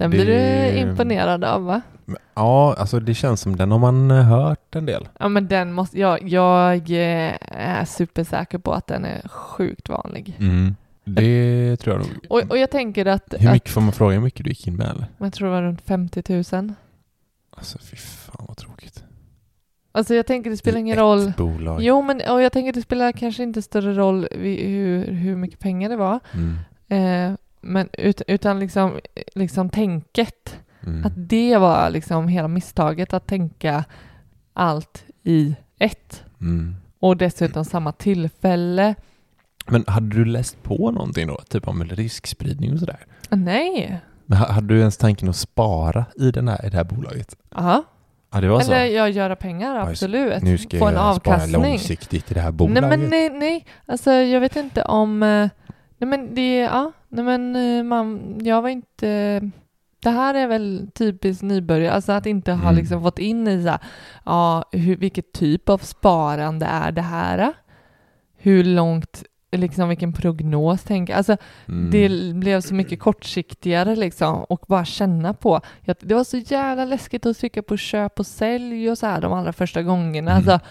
[0.00, 1.80] den blir Det- du imponerad av va?
[2.34, 5.08] Ja, alltså det känns som den har man eh, hört en del.
[5.18, 10.36] Ja men den måste, jag, jag eh, är supersäker på att den är sjukt vanlig.
[10.40, 10.74] Mm.
[11.04, 12.16] Det tror jag nog.
[12.28, 14.66] Och, och jag tänker att, Hur att mycket får man fråga hur mycket du gick
[14.66, 15.06] in med eller?
[15.18, 16.22] jag tror det var runt 50
[16.56, 16.72] 000.
[17.56, 19.04] Alltså fy fan vad tråkigt.
[19.92, 21.32] Alltså jag tänker det spelar ingen ett roll.
[21.36, 21.82] bolag.
[21.82, 25.88] Jo men och jag tänker det spelar kanske inte större roll hur, hur mycket pengar
[25.88, 26.20] det var.
[26.34, 26.58] Mm.
[27.32, 28.98] Eh, men ut, utan liksom,
[29.34, 30.58] liksom tänket.
[30.86, 31.04] Mm.
[31.06, 33.84] Att det var liksom hela misstaget att tänka
[34.52, 36.22] allt i ett.
[36.40, 36.76] Mm.
[37.00, 38.94] Och dessutom samma tillfälle.
[39.66, 41.36] Men hade du läst på någonting då?
[41.48, 43.06] Typ om riskspridning och sådär?
[43.30, 44.00] Nej.
[44.26, 47.36] Men ha- hade du ens tanken att spara i, den här, i det här bolaget?
[47.56, 47.82] Ja.
[48.32, 48.72] Ja, det var så.
[48.72, 50.42] Eller jag göra pengar, Ja, absolut.
[50.42, 51.62] nu ska Få en jag spara avkastning.
[51.62, 52.82] långsiktigt i det här bolaget.
[52.82, 53.66] Nej men nej, nej.
[53.86, 55.22] Alltså jag vet inte om...
[55.22, 55.48] eh,
[55.98, 56.92] Nej men det, ja.
[57.12, 59.40] Nej men eh, man, jag var inte...
[60.02, 62.74] Det här är väl typiskt nybörjare, alltså att inte ha Mm.
[62.76, 63.78] liksom fått in i så här,
[64.24, 67.52] ja, hur, vilket typ av sparande är det här?
[68.36, 71.36] Hur långt, liksom vilken prognos tänker Alltså
[71.68, 71.90] Mm.
[71.90, 75.60] det blev så mycket kortsiktigare liksom och bara känna på.
[76.00, 79.32] Det var så jävla läskigt att trycka på köp och sälj och så här de
[79.32, 80.30] allra första gångerna.
[80.30, 80.36] Mm.
[80.36, 80.66] Alltså,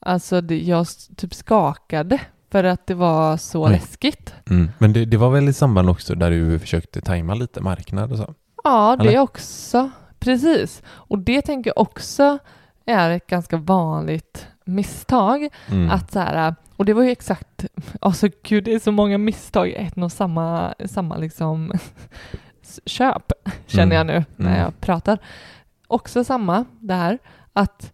[0.00, 2.20] alltså det, jag typ skakade
[2.54, 3.72] för att det var så Oj.
[3.72, 4.34] läskigt.
[4.50, 4.70] Mm.
[4.78, 8.18] Men det, det var väl i samband också där du försökte tajma lite marknad och
[8.18, 8.34] så?
[8.64, 9.18] Ja, det Eller?
[9.18, 9.90] också.
[10.18, 10.82] Precis.
[10.86, 12.38] Och det tänker jag också
[12.86, 15.48] är ett ganska vanligt misstag.
[15.70, 15.90] Mm.
[15.90, 17.64] Att så här, och det var ju exakt,
[18.00, 21.72] alltså gud det är så många misstag i ett och samma, samma liksom
[22.86, 23.32] köp,
[23.66, 24.60] känner jag nu när Mm.
[24.60, 25.18] jag pratar.
[25.86, 27.18] Också samma där,
[27.52, 27.92] att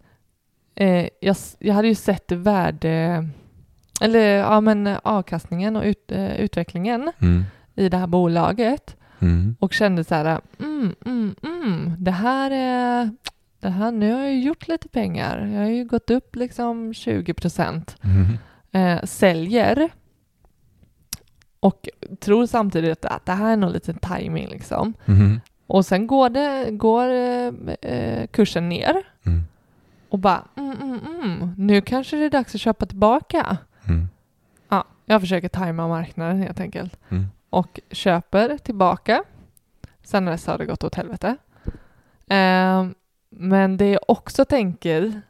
[0.75, 3.27] eh, jag, jag hade ju sett värde,
[4.01, 7.43] eller ja men avkastningen och ut, eh, utvecklingen Mm.
[7.75, 9.55] i det här bolaget Mm.
[9.59, 13.09] och kände så här, mm, mm, mm, det här är,
[13.59, 15.45] det här, nu har jag ju gjort lite pengar.
[15.53, 17.97] Jag har ju gått upp liksom 20 procent.
[18.03, 18.37] Mm.
[18.71, 19.89] Eh, säljer
[21.59, 24.93] och tror samtidigt att det här är nog lite timing liksom.
[25.05, 25.39] Mm.
[25.67, 27.07] Och sen går, det, går
[27.81, 29.41] eh, kursen ner Mm.
[30.09, 33.57] och bara, mm, mm, mm, nu kanske det är dags att köpa tillbaka.
[33.91, 34.09] Mm.
[34.69, 36.97] Ja, jag försöker tajma marknaden helt enkelt.
[37.09, 37.25] Mm.
[37.49, 39.23] Och köper tillbaka.
[40.03, 41.35] Sen dess har det gått åt helvete.
[42.27, 42.85] Eh,
[43.29, 45.21] men det jag också tänker,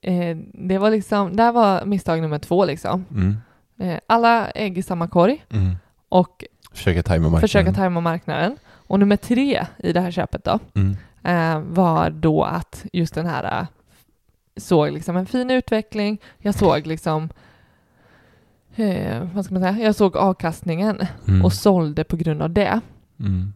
[0.00, 3.04] eh, det var liksom, där var misstag nummer två liksom.
[3.10, 3.36] Mm.
[3.78, 5.76] Eh, alla ägg i samma korg Mm.
[6.08, 7.40] och Försöka tajma marknaden.
[7.40, 8.56] försöka tajma marknaden.
[8.88, 10.96] Och nummer tre i det här köpet då, Mm.
[11.22, 13.66] eh, var då att just den här eh,
[14.56, 16.18] såg liksom en fin utveckling.
[16.38, 17.28] Jag såg liksom
[18.76, 19.78] eh, vad ska man säga?
[19.84, 21.44] Jag såg avkastningen Mm.
[21.44, 22.80] och sålde på grund av det.
[23.20, 23.52] Mm.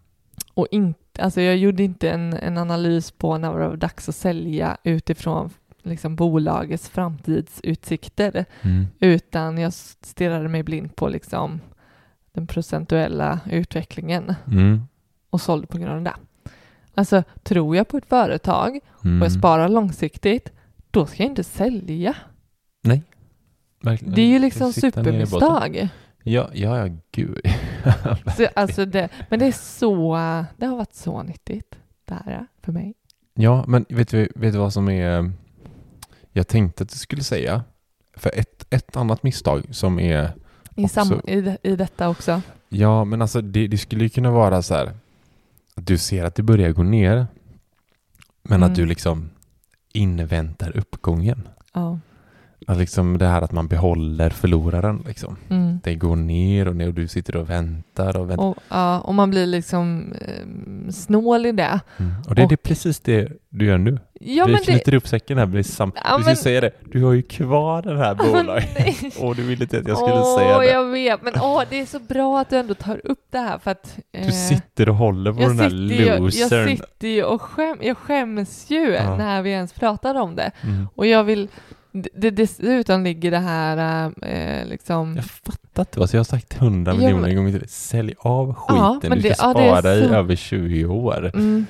[0.55, 4.15] Och inte, alltså jag gjorde inte en, en analys på när det var dags att
[4.15, 5.51] sälja utifrån
[5.83, 8.87] liksom bolagets framtidsutsikter, Mm.
[9.01, 11.61] utan jag stirrade mig blind på liksom
[12.33, 14.81] den procentuella utvecklingen Mm.
[15.31, 16.51] och sålde på grund av det.
[16.95, 19.21] Alltså, tror jag på ett företag Mm.
[19.21, 20.53] och jag sparar långsiktigt,
[20.91, 22.15] då ska jag inte sälja.
[23.83, 24.15] Verkligen.
[24.15, 25.89] Det är ju liksom i supermisstag.
[26.23, 27.41] Ja, ja, ja, gud.
[28.37, 30.15] Så, alltså det, men det är så,
[30.57, 32.95] det har varit så nyttigt, det här för mig.
[33.35, 35.33] Ja, men vet du, vet du vad som är...
[36.33, 37.63] Jag tänkte att du skulle säga.
[38.17, 40.33] För ett, ett annat misstag som är...
[40.77, 42.43] I, sam, Också- i, det- I detta också.
[42.69, 44.87] Ja, men alltså det, det skulle ju kunna vara så här.
[45.75, 47.27] Att du ser att det börjar gå ner.
[48.43, 48.71] Men Mm.
[48.71, 49.31] att du liksom
[49.93, 51.49] inväntar uppgången.
[51.73, 51.99] Ja.
[52.67, 55.37] Att liksom det här att man behåller förloraren liksom.
[55.51, 55.81] Mm.
[55.85, 58.45] Det går ner och ner och du sitter och väntar och väntar.
[58.45, 61.81] Och, ja, och man blir liksom eh, snål i det.
[61.97, 62.13] Mm.
[62.29, 63.99] Och det är och- det precis det du gör nu.
[64.21, 64.73] Ja, du men det...
[64.73, 65.93] knyter upp säcken här med sam...
[66.05, 69.17] Ja, du men- säga det, du har ju kvar den här bolaget.
[69.21, 70.67] Och du ville inte att jag skulle åh, säga det.
[70.67, 73.59] jag vet, men åh, det är så bra att du ändå tar upp det här
[73.59, 73.99] för att...
[74.13, 76.69] eh, Du sitter och håller på jag den här ju, jag losern.
[76.69, 79.17] sitter ju och skäm, jag skäms ju Ja.
[79.17, 80.51] när vi ens pratar om det.
[80.63, 80.89] Mm.
[80.95, 81.49] Och jag vill...
[81.93, 85.17] Det, dessutom ligger det här eh, liksom...
[85.17, 87.69] Jag fattar inte, alltså jag har sagt hundra Ja, miljoner men- gånger till dig.
[87.69, 91.31] Sälj av skiten, Ja, men du ska det- ja, spara i så- över 20 år.
[91.35, 91.67] Mm.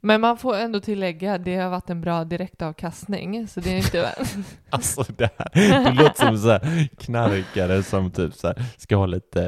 [0.00, 4.08] Men man får ändå tillägga, det har varit en bra direktavkastning, så det är inte...
[4.70, 9.06] Alltså det här, du låter som så här knarkare som typ så här ska ha
[9.06, 9.42] lite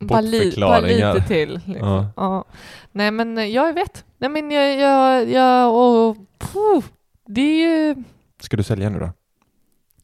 [0.00, 1.60] eh, bara, li, bara lite till.
[1.66, 1.88] Liksom.
[1.88, 2.06] Ja.
[2.16, 2.44] Ja.
[2.92, 4.04] Nej men jag vet.
[4.18, 6.16] Nej men jag, jag, jag och...
[6.38, 6.84] Puh,
[7.26, 8.04] det är ju...
[8.40, 9.10] Ska du sälja nu då?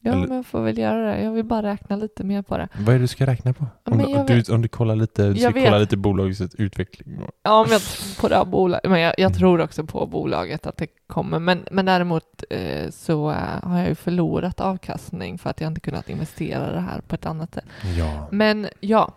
[0.01, 1.23] Ja, Eller- men jag får väl göra det.
[1.23, 2.67] Jag vill bara räkna lite mer på det.
[2.79, 3.65] Vad är det du ska räkna på?
[3.83, 7.19] Om, du, om, du, om du kollar lite, du ska kolla lite bolagets utveckling.
[7.43, 8.89] Ja, men jag tror på det bolaget.
[8.91, 9.37] Men jag, jag Mm.
[9.39, 11.39] tror också på bolaget att det kommer.
[11.39, 15.81] Men, men däremot eh, så eh, har jag ju förlorat avkastning för att jag inte
[15.81, 17.65] kunnat investera det här på ett annat sätt.
[17.97, 18.27] Ja.
[18.31, 19.13] Men ja,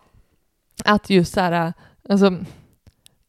[0.84, 1.72] att just så här,
[2.08, 2.36] alltså,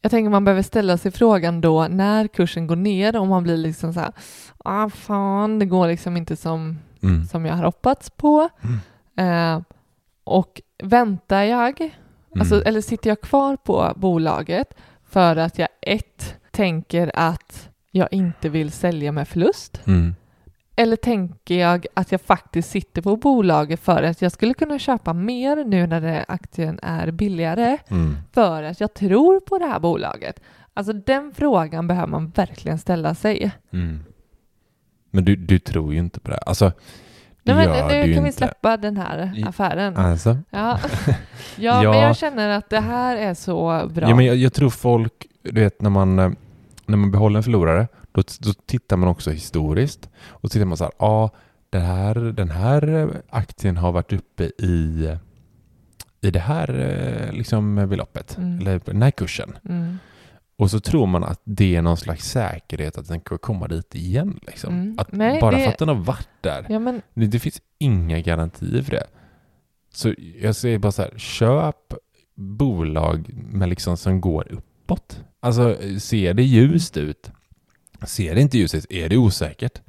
[0.03, 3.57] jag tänker man behöver ställa sig frågan då när kursen går ner och man blir
[3.57, 4.11] liksom så här,
[4.57, 7.25] ah fan, det går liksom inte som, Mm.
[7.25, 8.49] som jag har hoppats på.
[9.17, 9.61] Eh,
[10.23, 11.95] och väntar jag,
[12.39, 12.67] alltså, Mm.
[12.67, 14.73] eller sitter jag kvar på bolaget
[15.09, 19.81] för att jag ett, tänker att jag inte vill sälja med förlust?
[19.87, 20.15] Mm.
[20.75, 25.13] Eller tänker jag att jag faktiskt sitter på bolaget för att jag skulle kunna köpa
[25.13, 28.17] mer nu när aktien är billigare Mm.
[28.33, 30.39] för att jag tror på det här bolaget?
[30.73, 33.51] Alltså den frågan behöver man verkligen ställa sig.
[33.73, 33.99] Mm.
[35.11, 36.37] Men du, du tror ju inte på det.
[36.37, 36.71] Alltså,
[37.43, 38.31] Nej, men nu kan vi inte.
[38.37, 39.97] släppa den här affären.
[39.97, 40.37] Alltså?
[40.49, 40.79] Ja,
[41.57, 41.91] ja, Ja.
[41.91, 44.09] men jag känner att det här är så bra.
[44.09, 46.31] Ja, men jag, jag tror folk, du vet när man, eh,
[46.85, 50.09] när man behåller en förlorare, då, då tittar man också historiskt.
[50.27, 51.29] Och så tittar man så här, ja,
[51.69, 55.09] det här, den här eh, aktien har varit uppe i,
[56.21, 58.59] i det här eh, liksom beloppet, Mm.
[58.59, 59.57] eller den här kursen.
[59.69, 59.97] Mm.
[60.55, 63.95] Och så tror man att det är någon slags säkerhet att den kommer komma dit
[63.95, 64.39] igen.
[64.47, 64.73] Liksom.
[64.73, 64.95] Mm.
[64.99, 67.61] Att Nej, bara det- för att den har varit där, Ja, men det, det finns
[67.79, 69.07] inga garantier för det.
[69.93, 71.93] Så jag säger bara så här, köp
[72.35, 75.23] bolag med liksom som går uppåt.
[75.39, 77.31] Alltså ser det ljust ut,
[78.05, 79.81] ser det inte ljust ut, är det osäkert,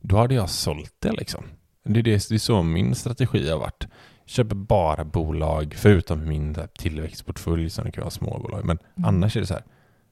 [0.00, 1.44] då hade jag sålt det liksom.
[1.84, 3.86] Det är, det, det är så min strategi har varit.
[4.26, 8.64] Köper bara bolag, förutom min tillväxtportfölj som det kan vara småbolag.
[8.64, 9.08] Men Mm.
[9.08, 9.64] annars är det så här,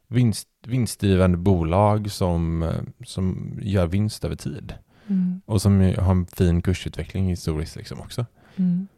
[0.09, 2.75] vinst, vinstdrivande bolag som, eh,
[3.07, 4.75] som gör vinst över tid.
[5.07, 8.27] mm, Och som har en fin kursutveckling historiskt liksom också.
[8.57, 8.89] mm.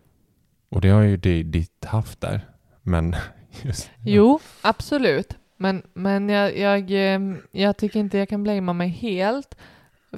[0.69, 2.41] Och det har ju det, ditt haft där.
[2.83, 3.15] Men
[3.63, 5.37] just, Jo, absolut.
[5.57, 7.21] Men, men jag, jag, eh,
[7.53, 9.57] jag tycker inte jag kan blamea mig helt.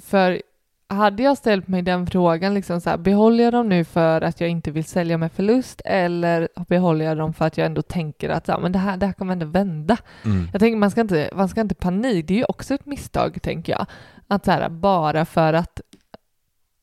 [0.01, 0.43] För
[0.89, 4.41] hade jag ställt mig den frågan, liksom så här, behåller jag dem nu för att
[4.41, 8.29] jag inte vill sälja med förlust eller behåller jag dem för att jag ändå tänker
[8.29, 9.97] att ja, men det, här, det här kommer ändå vända?
[10.25, 12.87] mm, Jag tänker man ska inte, man ska inte panik, det är ju också ett
[12.87, 13.87] misstag tänker jag.
[14.29, 15.81] Att så här, bara för att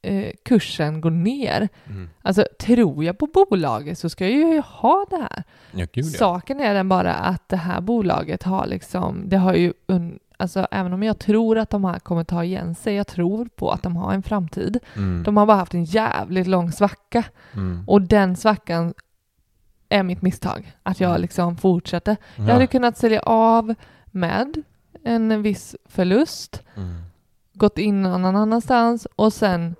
[0.05, 2.09] eh, kursen går ner, mm.
[2.21, 5.43] alltså tror jag på bolaget så ska jag ju ha det här.
[5.71, 6.17] Ja, gud ja.
[6.19, 9.73] Saken är den bara att det här bolaget har liksom, det har ju,
[10.37, 13.71] alltså även om jag tror att de här kommer ta igen sig, jag tror på
[13.71, 14.79] att de har en framtid.
[14.95, 17.83] Mm, De har bara haft en jävligt lång svacka mm.
[17.87, 18.93] och den svackan
[19.89, 21.21] är mitt misstag, att jag Mm.
[21.21, 22.17] liksom fortsätter.
[22.35, 22.53] Jag Ja.
[22.53, 24.63] hade kunnat sälja av med
[25.03, 26.95] en viss förlust, Mm.
[27.53, 29.75] gått in någon annanstans och sen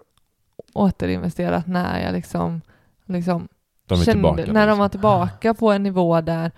[0.75, 2.61] återinvesterat när jag liksom,
[3.05, 3.47] liksom
[3.89, 4.35] kände, tillbaka.
[4.35, 4.79] när de liksom.
[4.79, 6.51] var tillbaka på en nivå där,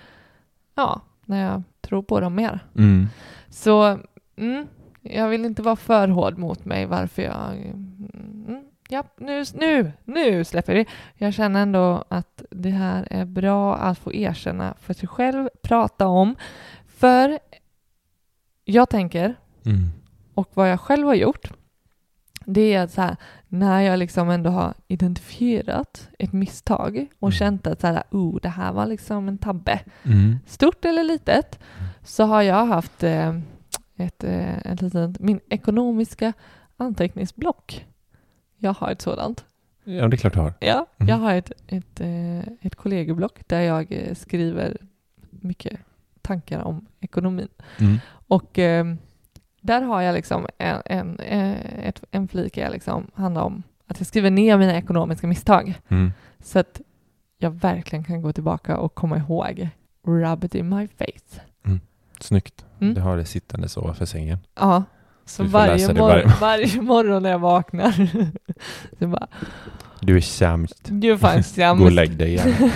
[0.75, 2.59] ja, när jag tror på dem mer.
[2.75, 3.07] Mm.
[3.49, 3.99] Så
[4.35, 4.67] mm,
[5.01, 7.55] jag vill inte vara för hård mot mig varför jag...
[7.55, 10.85] Mm, ja, nu, nu, nu släpper vi.
[11.15, 16.07] Jag känner ändå att det här är bra att få erkänna för sig själv, prata
[16.07, 16.35] om.
[16.87, 17.39] För
[18.65, 19.89] jag tänker, Mm.
[20.33, 21.51] och vad jag själv har gjort,
[22.49, 23.15] det är att så här,
[23.47, 27.31] när jag liksom ändå har identifierat ett misstag och Mm.
[27.31, 30.39] känt att så här, oh, det här var liksom en tabbe, Mm.
[30.45, 31.59] stort eller litet,
[32.03, 33.39] så har jag haft eh,
[33.97, 36.33] ett, eh, ett litet, min ekonomiska
[36.77, 37.85] anteckningsblock.
[38.57, 39.45] Jag har ett sådant.
[39.83, 40.53] Ja, det är klart du har.
[40.59, 41.09] Ja, Mm.
[41.09, 44.77] jag har ett, ett, eh, ett kollegieblock där jag eh, skriver
[45.29, 45.79] mycket
[46.21, 47.47] tankar om ekonomin.
[47.79, 47.97] Mm.
[48.27, 48.85] Och eh,
[49.67, 53.99] där har jag liksom en, en, eh, ett, en flik jag liksom handlar om att
[53.99, 55.73] jag skriver ner mina ekonomiska misstag.
[55.87, 56.11] Mm.
[56.43, 56.81] Så att
[57.37, 59.69] jag verkligen kan gå tillbaka och komma ihåg.
[60.07, 61.41] Rub it in my face.
[62.19, 62.65] Snyggt.
[62.81, 62.93] Mm.
[62.93, 64.37] Du har det sittande så för sängen.
[64.55, 64.83] Ja,
[65.25, 67.91] så varje, mor- varje- varje morgon när jag vaknar
[68.99, 69.27] så bara,
[70.01, 70.81] Du är sämst.
[70.87, 71.79] du är fan sämst.
[71.79, 72.53] Gå och lägg dig igen.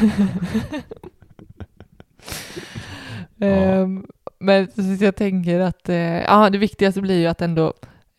[3.40, 4.06] Ehm,
[4.42, 7.74] men så jag tänker att eh, ja, det viktigaste blir ju att ändå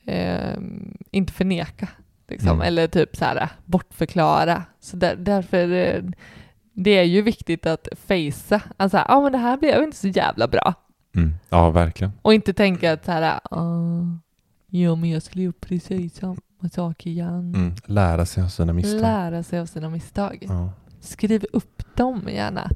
[0.07, 1.89] ehm, inte förneka.
[2.29, 2.63] Liksom, Mm.
[2.63, 4.65] Eller typ så här bortförklara.
[4.81, 6.03] Så där, därför eh,
[6.73, 8.63] det är ju viktigt att facea.
[8.77, 10.75] Alltså, ja men det här blev inte så jävla bra.
[11.17, 11.35] Mm.
[11.49, 12.13] Ja, verkligen.
[12.23, 14.19] Och inte tänka att så här, ah,
[14.67, 17.55] ja men jag skulle gjort precis samma sak igen.
[17.55, 17.75] Mm.
[17.87, 19.01] Lära sig av sina misstag.
[19.01, 20.39] Lära sig av sina misstag.
[20.49, 20.73] Ja.
[21.01, 22.71] Skriv upp dem gärna.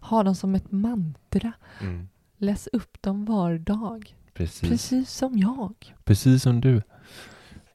[0.00, 1.52] Ha dem som ett mantra.
[1.80, 2.08] Mm.
[2.42, 4.14] Läs upp dem var dag.
[4.34, 4.68] Precis.
[4.70, 5.74] Precis som jag.
[6.04, 6.82] Precis som du.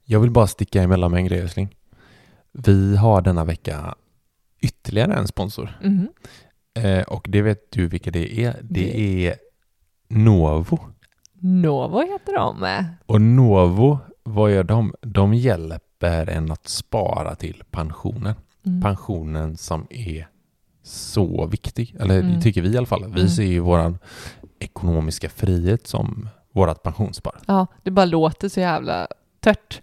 [0.03, 1.75] Jag vill bara sticka emellan med en grej, älskling.
[2.51, 3.95] Vi har denna vecka
[4.61, 5.79] ytterligare en sponsor.
[5.83, 6.07] Mhm.
[6.79, 8.59] Eh, och det vet du vilka det är.
[8.61, 9.35] Det är
[10.09, 10.79] Novo.
[11.33, 12.85] Novo heter de.
[13.05, 14.93] Och Novo, vad gör de?
[15.01, 18.35] De hjälper en att spara till pensionen.
[18.65, 18.81] Mm.
[18.81, 20.27] Pensionen som är
[20.83, 21.95] så viktig.
[21.99, 22.35] Eller Mm.
[22.35, 23.03] det tycker vi i alla fall.
[23.05, 23.29] Vi Mm.
[23.29, 23.97] ser ju våran
[24.59, 27.35] ekonomiska frihet som vårat pensionsspar.
[27.47, 29.07] Ja, det bara låter så jävla
[29.39, 29.81] tört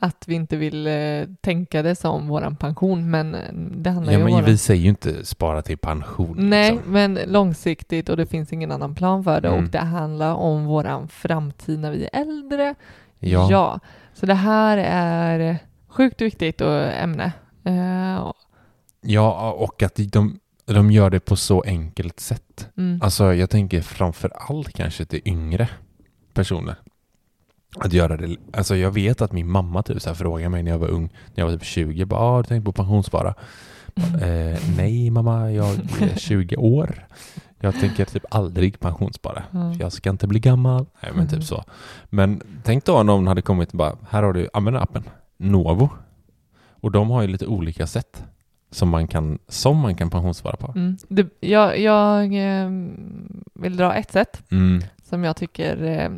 [0.00, 4.18] att vi inte vill eh, tänka det som våran pension, men eh, det handlar Ja,
[4.18, 4.44] ju om men våran...
[4.50, 6.36] vi säger ju inte spara till pension.
[6.50, 6.92] Nej, liksom.
[6.92, 9.64] men långsiktigt och det finns ingen annan plan för det Mm.
[9.64, 12.74] och det handlar om våran framtid när vi är äldre.
[13.18, 13.80] Ja.
[14.14, 17.32] Så det här är sjukt viktigt och ämne.
[17.64, 18.34] Eh, och-
[19.06, 22.68] Ja, och att de, de gör det på så enkelt sätt.
[22.76, 23.00] mm.
[23.02, 25.68] Alltså jag tänker framför allt kanske till yngre
[26.34, 26.74] personer.
[27.78, 28.36] Att göra det.
[28.52, 31.02] Alltså jag vet att min mamma typ så här frågade mig när jag var ung,
[31.34, 33.34] när jag var typ 20, bara ah, du tänkte på pensionsspara?
[34.22, 35.66] Eh, nej mamma, jag
[36.00, 37.06] är 20 år.
[37.60, 39.42] Jag tänker typ aldrig pensionsspara.
[39.50, 40.86] För jag ska inte bli gammal.
[41.02, 41.28] Nej men Mm.
[41.28, 41.64] typ så.
[42.10, 45.02] Men tänk då om någon hade kommit och bara, här har du, använd appen.
[45.36, 45.90] Novo.
[46.70, 48.24] Och de har ju lite olika sätt
[48.74, 50.72] som man kan, som man kan pensionsspara på.
[50.76, 50.96] Mm.
[51.08, 52.70] Det, jag jag eh,
[53.54, 54.82] vill dra ett sätt Mm.
[55.02, 56.10] som jag tycker eh,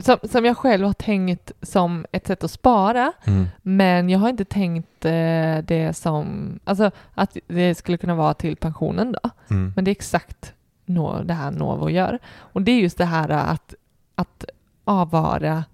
[0.00, 3.46] som, som jag själv har tänkt som ett sätt att spara, Mm.
[3.62, 8.56] men jag har inte tänkt eh, det som, alltså att det skulle kunna vara till
[8.56, 9.30] pensionen då.
[9.50, 9.72] Mm.
[9.76, 10.52] Men det är exakt
[10.86, 12.18] no, det här Novo gör.
[12.36, 13.74] Och det är just det här att,
[14.14, 14.44] att
[14.84, 15.64] avvara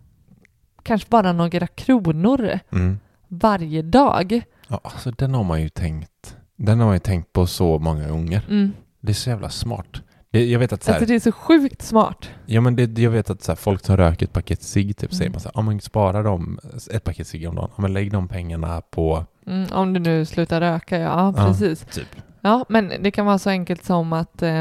[0.83, 2.99] kanske bara några kronor Mm.
[3.29, 4.43] varje dag.
[4.69, 6.37] Ja, alltså den har man ju tänkt.
[6.57, 8.43] Den har man ju tänkt på så många gånger.
[8.49, 8.73] Mm.
[9.01, 10.03] Det är så jävla smart.
[10.31, 12.29] Det, jag vet att så här, Alltså det är så sjukt smart.
[12.47, 15.13] ja, men det, jag vet att så här, folk som röker ett paket cigg typ
[15.13, 15.33] säger Mm.
[15.33, 16.59] man så här, ja men spara dem
[16.93, 17.71] ett paket cigg om dagen.
[17.77, 21.47] Ja men lägg de pengarna på Mm, om du nu slutar röka, ja, Ja.
[21.47, 21.81] precis.
[21.81, 22.09] typ.
[22.41, 24.61] Ja, men det kan vara så enkelt som att eh,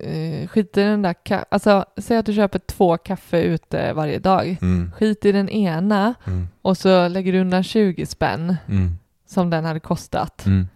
[0.00, 4.18] eh, skit i den där ka- Alltså, säg att du köper två kaffe ute varje
[4.18, 4.56] dag.
[4.62, 4.92] Mm.
[4.92, 6.48] Skit i den ena Mm.
[6.62, 8.98] och så lägger du undan 20 spänn Mm.
[9.28, 10.68] Som den hade kostat Mm.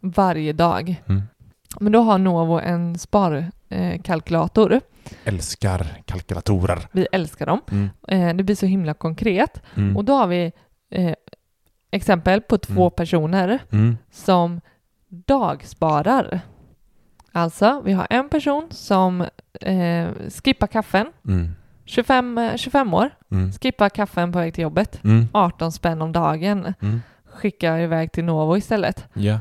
[0.00, 1.02] varje dag.
[1.08, 1.22] Mm.
[1.80, 3.50] Men då har Novo en sparkalkylator.
[3.68, 4.80] Eh, kalkylator.
[5.24, 6.88] Älskar kalkylatorer.
[6.92, 7.60] Vi älskar dem.
[7.70, 7.88] Mm.
[8.08, 9.62] Eh, det blir så himla konkret.
[9.74, 9.96] Mm.
[9.96, 10.52] Och då har vi
[10.90, 11.14] eh,
[11.90, 12.90] exempel på två Mm.
[12.96, 13.96] personer Mm.
[14.10, 14.60] som
[15.08, 16.40] dagsparar.
[17.32, 19.24] Alltså, vi har en person som
[19.60, 20.08] eh,
[20.44, 21.50] skippar kaffen, Mm.
[21.84, 23.52] 25, eh, 25 år, Mm.
[23.52, 25.28] skippar kaffen på väg till jobbet, Mm.
[25.32, 27.02] 18 spänn om dagen, Mm.
[27.38, 29.06] Skickar iväg till Novo istället.
[29.14, 29.38] Ja.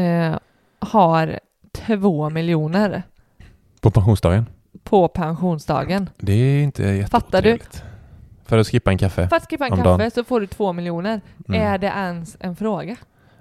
[0.00, 0.36] Eh,
[0.78, 1.40] har
[1.72, 3.02] två miljoner
[3.80, 4.46] På pensionsdagen.
[4.84, 6.10] på pensionsdagen.
[6.18, 7.58] Det är inte Fattar du?
[8.44, 9.28] För att skippa en kaffe?
[9.28, 10.10] För att skippa en kaffe dagen.
[10.10, 11.20] så får du två miljoner.
[11.48, 11.62] Mm.
[11.62, 12.96] Är det ens en fråga?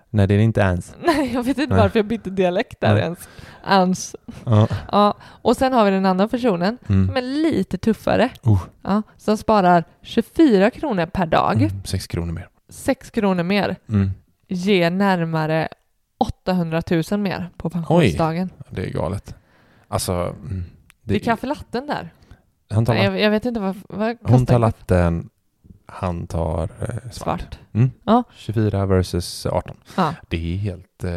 [0.09, 0.95] Nej, det är det inte ens.
[1.05, 1.83] Nej, jag vet inte Nej.
[1.83, 3.03] varför jag bytte dialekt där Nej.
[3.03, 3.27] ens.
[3.69, 4.15] ens.
[4.45, 4.67] Ja.
[4.91, 5.13] Ja.
[5.23, 7.07] Och sen har vi den andra personen Mm.
[7.07, 8.29] som är lite tuffare.
[8.43, 8.63] Oh.
[8.81, 11.83] Ja, som sparar 24 kronor per dag, Mm.
[12.09, 12.47] Kronor mer.
[12.73, 14.11] 6 kronor mer, Mm.
[14.47, 15.67] ger närmare
[16.17, 18.49] 800 000 mer på pensionsdagen.
[18.69, 19.35] Det är galet.
[19.87, 20.13] Alltså...
[20.13, 20.63] Mm.
[21.01, 22.13] Det är kaffelatten där.
[22.69, 25.29] Han tar, jag, jag vet inte vad, vad Hon tar latten,
[25.85, 26.69] han tar eh,
[27.11, 27.11] svart.
[27.11, 27.59] svart.
[27.73, 27.91] Mm.
[28.03, 28.23] Ja.
[28.35, 29.75] 24 versus 18.
[29.97, 30.13] Ja.
[30.29, 31.03] Det är helt...
[31.03, 31.11] Eh,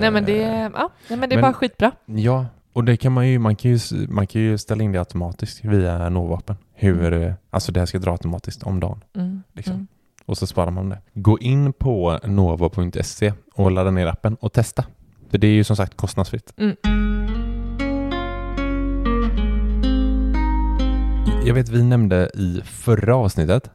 [0.00, 1.92] Nej men det är, ja, nej, men det är men- bara skitbra.
[2.06, 4.98] Ja, och det kan man ju, man kan ju, man kan ju ställa in det
[4.98, 6.56] automatiskt via Novapen.
[6.74, 9.04] Hur, eh, alltså det här ska dra automatiskt om dagen.
[9.16, 9.42] Mm.
[9.52, 9.86] Liksom.
[10.30, 10.98] Och så sparar man det.
[11.14, 14.84] Gå in på novo.se och ladda ner appen och testa.
[15.30, 16.54] För det är ju som sagt kostnadsfritt.
[16.56, 16.76] Mm.
[21.46, 23.70] Jag vet vi nämnde i förra avsnittet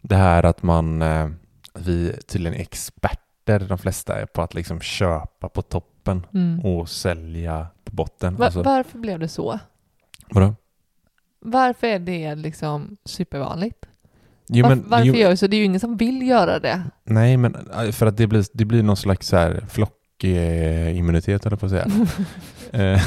[0.00, 1.28] det här att man, eh,
[1.74, 6.60] vi tydligen är experter de flesta är på att liksom köpa på toppen Mm.
[6.60, 8.36] och sälja på botten.
[8.36, 9.58] Va- Alltså, varför blev det så?
[10.30, 10.54] vadå?
[11.40, 13.86] Varför är det liksom supervanligt?
[14.48, 15.46] Jo, men, varför jo, gör vi så?
[15.46, 16.82] Det är ju ingen som vill göra det.
[17.04, 21.56] Nej, men eh, för att det blir, det blir någon slags så här flockimmunitet, eller
[21.56, 21.86] på att säga.
[22.72, 23.00] Eh,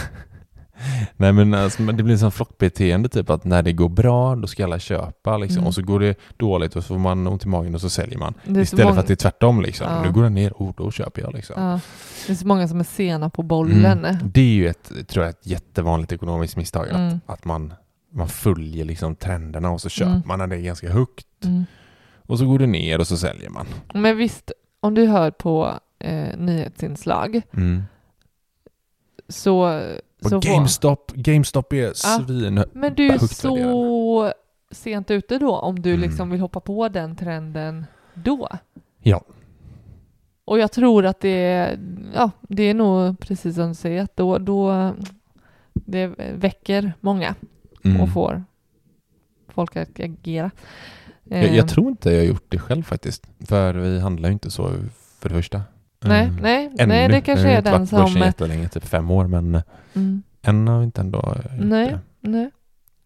[1.17, 4.47] Nej men alltså, det blir en sån flockbeteende typ att när det går bra då
[4.47, 5.57] ska alla köpa liksom.
[5.57, 5.67] Mm.
[5.67, 8.17] och så går det dåligt och så får man ont i magen och så säljer
[8.17, 8.33] man.
[8.45, 9.87] Det Istället många- för att det är tvärtom liksom.
[9.89, 10.01] Ja.
[10.03, 11.63] Nu går det ner, oh, då köper jag liksom.
[11.63, 11.79] Ja.
[12.27, 14.05] Det är så många som är sena på bollen.
[14.05, 14.15] Mm.
[14.33, 17.07] Det är ju ett, tror jag, ett jättevanligt ekonomiskt misstag Mm.
[17.25, 17.73] att, att man,
[18.17, 20.23] man följer liksom trenderna och så köper Mm.
[20.27, 21.65] man när det är ganska högt Mm.
[22.17, 23.65] och så går det ner och så säljer man.
[23.93, 27.83] Men visst, om du hör på eh, nyhetsinslag Mm.
[29.27, 29.81] så...
[30.23, 32.63] Och så GameStop, GameStop är svin...
[32.73, 34.33] Men du är så
[34.71, 36.01] sent ute då om du Mm.
[36.01, 38.49] liksom vill hoppa på den trenden då.
[39.01, 39.21] Ja.
[40.45, 41.79] Och jag tror att det är,
[42.15, 44.91] ja, det är nog precis som du säger, att då, då
[45.73, 47.35] det väcker många
[47.89, 48.01] Mm.
[48.01, 48.43] och får
[49.49, 50.51] folk att agera.
[51.23, 53.27] Jag, Eh, jag tror inte jag har gjort det själv faktiskt.
[53.39, 54.71] För vi handlar ju inte så
[55.19, 55.61] för det första.
[55.99, 56.41] Nej, Mm.
[56.41, 56.85] nej, Ännu.
[56.93, 58.21] nej, det kanske Jag har är inte den varit på börsen som...
[58.21, 59.61] jättelänge, typ fem år, men
[59.95, 61.87] Mm, än har vi inte ändå gjort nej,
[62.21, 62.29] det.
[62.29, 62.49] nej.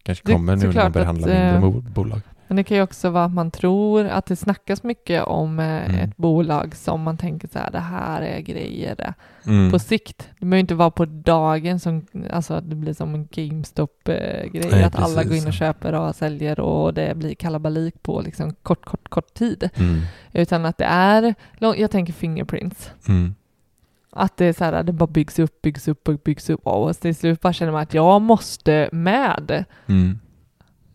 [0.02, 2.20] Kanske Det- kommer nu när man börjar att, handla mindre eh, mo- bolag.
[2.52, 5.84] Men det kan ju också vara att man tror att det snackas mycket om eh,
[5.84, 5.94] Mm.
[5.94, 9.14] ett bolag som man tänker så här, det här är grejer det.
[9.46, 9.70] Mm.
[9.70, 10.28] på sikt.
[10.38, 14.82] Det behöver inte vara på dagen som alltså att det blir som en GameStop-grej.
[14.84, 18.84] Att alla går in och köper och säljer och det blir kalabalik på liksom kort,
[18.84, 19.70] kort, kort tid.
[19.76, 20.00] Mm.
[20.32, 22.90] Utan att det är, jag tänker Fingerprints.
[23.08, 23.34] Mm.
[24.10, 26.66] Att det är så här, det bara byggs upp, byggs upp och byggs upp.
[26.66, 29.64] Och till slut bara känner man att jag måste med.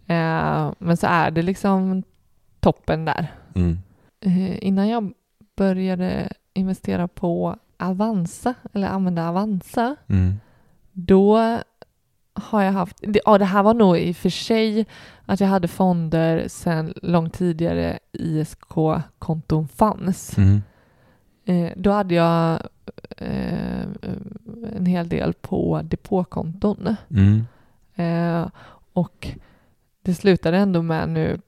[0.08, 2.04] Eh, men så är det liksom
[2.60, 3.34] toppen där.
[3.56, 3.78] Mm.
[4.20, 5.14] Eh, innan jag
[5.56, 10.40] började investera på Avanza, eller använda Avanza, Mm.
[11.00, 11.60] Då
[12.34, 14.86] har jag haft, ja det här var nog i och för sig
[15.26, 20.38] att jag hade fonder sedan långt tidigare ISK-konton fanns.
[20.38, 20.62] Mm.
[21.46, 22.60] Eh, då hade jag
[23.18, 23.82] eh,
[24.76, 26.96] en hel del på depåkonton.
[27.10, 27.48] Mm.
[27.96, 28.50] Eh,
[28.94, 29.28] och
[30.08, 31.40] det slutade ändå med nu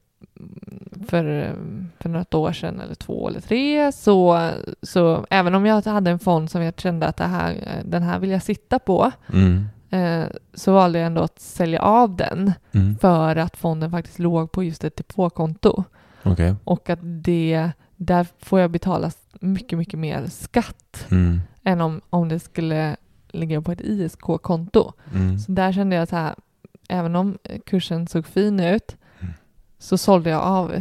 [1.08, 1.56] för,
[2.00, 4.52] för något år sedan eller två eller tre så,
[4.82, 8.20] så även om jag hade en fond som jag kände att det här, den här
[8.20, 9.66] vill jag sitta på Mm.
[9.90, 12.98] eh, så valde jag ändå att sälja av den Mm.
[12.98, 15.84] för att fonden faktiskt låg på just ett depåkonto
[16.24, 16.56] Okej.
[16.64, 21.40] och att det där får jag betala mycket, mycket mer skatt Mm.
[21.64, 22.96] än om, om det skulle
[23.32, 24.94] ligga på ett ISK-konto.
[25.14, 25.40] Mm.
[25.40, 26.36] Så där kände jag så här,
[26.90, 29.34] även om kursen såg fin ut Mm.
[29.80, 30.74] så sålde jag av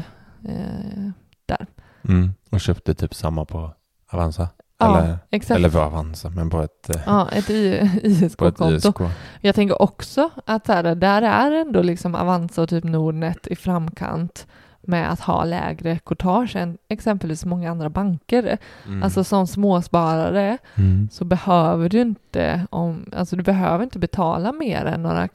[0.45, 1.11] eh,
[1.47, 1.67] där.
[2.09, 2.31] Mm.
[2.51, 3.73] Och köpte typ samma på
[4.11, 4.49] Avanza?
[4.79, 5.59] Ja, eller, exakt.
[5.59, 8.71] eller på Avanza, men på ett, eh, Ja, ett ISK-konto.
[8.75, 8.97] ISK.
[9.41, 14.47] Jag tänker också att här, där är ändå liksom Avanza och typ Nordnet i framkant
[14.81, 18.59] med att ha lägre courtage än exempelvis många andra banker.
[18.87, 19.03] Mm.
[19.03, 21.09] Alltså som småsparare Mm.
[21.13, 25.29] så behöver du inte om, alltså du behöver inte betala mer än några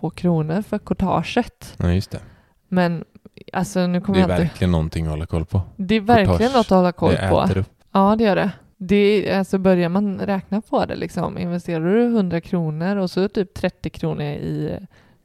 [0.00, 1.74] få kronor för courtaget.
[1.78, 2.20] Ja, just det.
[2.68, 3.04] Men
[3.52, 4.42] alltså nu kommer Det är jag inte...
[4.42, 5.62] verkligen någonting att hålla koll på.
[5.76, 7.42] Det är verkligen Courtage, något att hålla koll det på.
[7.42, 7.70] äter upp.
[7.92, 8.50] Ja, det gör det.
[8.76, 8.96] det
[9.30, 13.54] är, alltså börjar man räkna på det liksom, investerar du 100 kronor och så typ
[13.54, 14.78] 30 kronor i,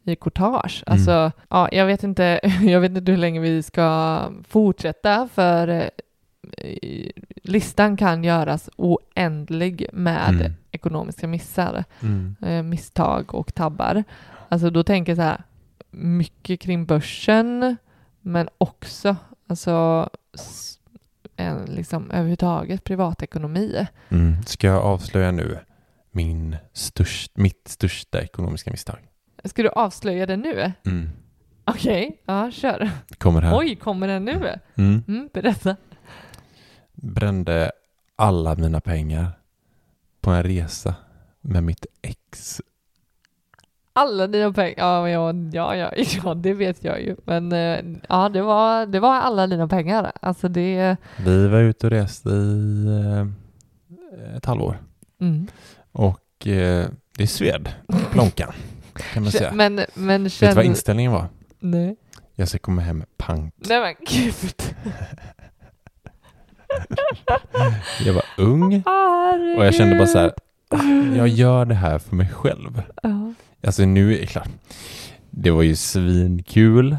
[0.03, 0.83] i courtage.
[0.87, 0.93] Mm.
[0.97, 7.09] Alltså, ja, jag vet inte, jag vet inte hur länge vi ska fortsätta för eh,
[7.43, 10.53] listan kan göras oändlig med Mm.
[10.71, 12.35] ekonomiska missar, Mm.
[12.41, 14.03] eh, misstag och tabbar.
[14.55, 15.43] Alltså då tänker jag så här,
[15.91, 17.77] mycket kring börsen,
[18.21, 19.15] men också
[19.47, 20.09] alltså,
[21.35, 23.87] en, liksom, överhuvudtaget privatekonomi.
[24.09, 24.43] Mm.
[24.45, 25.59] Ska jag avslöja nu
[26.11, 28.99] min störst, mitt största ekonomiska misstag?
[29.43, 30.71] Ska du avslöja det nu?
[30.85, 31.09] Mm.
[31.65, 32.91] Okej, ja kör.
[33.17, 33.57] Kommer här.
[33.57, 34.59] Oj, kommer den nu?
[34.75, 35.03] Mm.
[35.07, 35.75] Mm, berätta.
[36.93, 37.71] Brände
[38.15, 39.31] alla mina pengar
[40.21, 40.95] på en resa
[41.41, 42.61] med mitt ex.
[43.97, 45.91] Alla dina pengar, ja, ja, ja,
[46.23, 47.15] ja, det vet jag ju.
[47.25, 47.79] Men eh,
[48.09, 50.11] ja, det var, det var alla dina pengar.
[50.21, 53.27] Alltså det, Vi var ute och reste i eh,
[54.37, 54.77] ett halvår
[55.21, 55.47] mm.
[55.91, 56.87] och eh,
[57.17, 57.69] det sved
[58.11, 58.51] plånkan
[59.13, 59.51] kan man säga.
[59.53, 61.25] Men, men Vet du vad inställningen var?
[61.59, 61.95] Nej.
[62.35, 63.53] Jag ska komma hem pank.
[63.57, 64.75] Nej men gud.
[68.05, 68.83] Jag var ung
[69.57, 70.33] och jag kände bara så här,
[70.69, 72.81] "Ah, jag gör det här för mig själv.
[73.03, 73.33] Ja.
[73.65, 74.49] Alltså nu är det klart,
[75.29, 76.97] det var ju svinkul.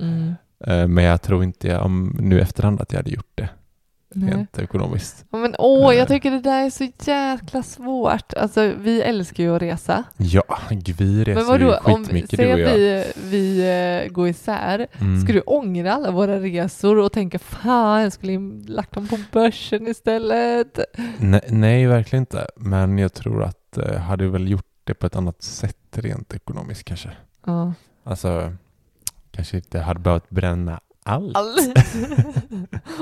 [0.00, 0.34] Mm.
[0.66, 3.48] Eh, Men jag tror inte jag, om, nu efterhand att jag hade gjort det.
[4.14, 4.34] Nej.
[4.34, 5.24] Rent ekonomiskt.
[5.30, 5.98] Ja, Men åh, Eh.
[5.98, 8.32] jag tycker det där är så jäkla svårt.
[8.34, 10.04] Alltså, vi älskar ju att resa.
[10.16, 12.74] Ja, vi reser Men vadå, ju skitmycket du och jag.
[12.74, 13.60] vi, vi
[14.06, 15.20] eh, går isär, Mm.
[15.20, 19.86] ska du ångra alla våra resor och tänka fan, jag skulle lagt dem på börsen
[19.88, 20.78] istället?
[21.18, 22.46] Nej, nej, verkligen inte.
[22.56, 26.84] Men jag tror att jag hade väl gjort det på ett annat sätt rent ekonomiskt
[26.84, 27.10] kanske.
[27.46, 27.72] Ja.
[28.04, 28.52] Alltså,
[29.30, 31.36] kanske inte hade behövt bränna allt.
[31.36, 31.56] All...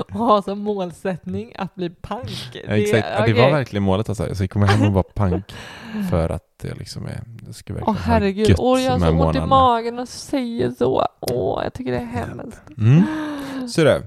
[0.08, 2.50] och ha som målsättning att bli pank.
[2.52, 3.44] Ja, exakt, ja, det okej.
[3.44, 4.28] var verkligen målet alltså.
[4.28, 5.54] Jag ska komma hem och vara pank
[6.10, 8.98] för att det liksom är, det ska verkligen Åh ha herregud, gött åh jag har
[8.98, 11.06] så ont i magen och säger så.
[11.20, 12.60] Åh, jag tycker det är hemskt.
[12.78, 13.02] Mm.
[13.68, 14.02] Så det.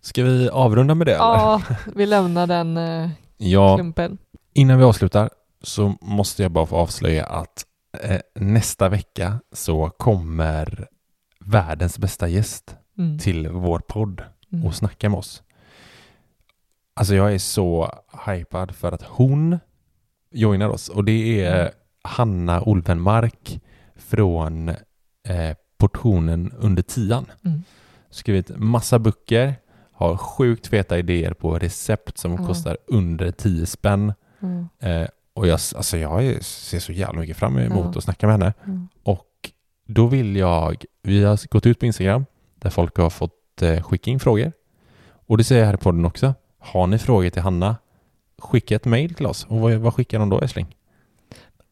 [0.00, 1.24] Ska vi avrunda med det eller?
[1.24, 1.62] Ja,
[1.94, 4.18] vi lämnar den eh, Ja, klumpen.
[4.54, 5.30] innan vi avslutar
[5.62, 7.64] så måste jag bara få avslöja att
[8.34, 10.88] nästa vecka så kommer
[11.40, 13.18] världens bästa gäst Mm.
[13.18, 14.22] till vår podd
[14.52, 14.66] Mm.
[14.66, 15.42] och snacka med oss.
[16.94, 17.92] Alltså jag är så
[18.26, 19.58] hypad för att hon
[20.30, 21.72] joinar oss och det är Mm.
[22.02, 23.60] Hanna Olvenmark
[23.96, 24.68] från
[25.28, 27.26] eh, portionen under tian.
[27.44, 27.62] Mm.
[28.10, 29.54] Skrivit massa böcker,
[29.92, 32.46] har sjukt feta idéer på recept som Ja.
[32.46, 34.12] kostar under 10 spänn.
[34.40, 34.68] Mm.
[34.78, 35.08] Eh,
[35.40, 37.98] och jag, alltså jag ser så jävla mycket fram emot Ja.
[37.98, 38.52] att snacka med henne.
[38.64, 38.88] Mm.
[39.02, 39.50] Och
[39.86, 42.24] då vill jag, vi har gått ut på Instagram
[42.54, 44.52] där folk har fått eh, skicka in frågor.
[45.26, 46.34] Och det säger jag här i podden också.
[46.58, 47.76] Har ni frågor till Hanna,
[48.38, 49.44] skicka ett mejl till oss.
[49.48, 50.76] Och vad, vad skickar de då, Esling?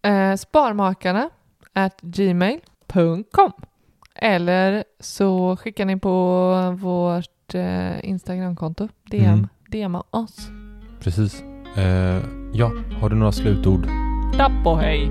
[0.02, 1.30] Eh, sparmakarna
[1.72, 3.52] at gmail.com
[4.14, 8.88] eller så skickar ni på vårt eh, Instagramkonto.
[9.10, 9.48] DM, Mm.
[9.70, 10.48] DMa oss.
[11.00, 11.42] Precis.
[11.78, 12.22] Eh,
[12.52, 13.86] ja, har du några slutord?
[14.36, 15.10] Tapp och hej!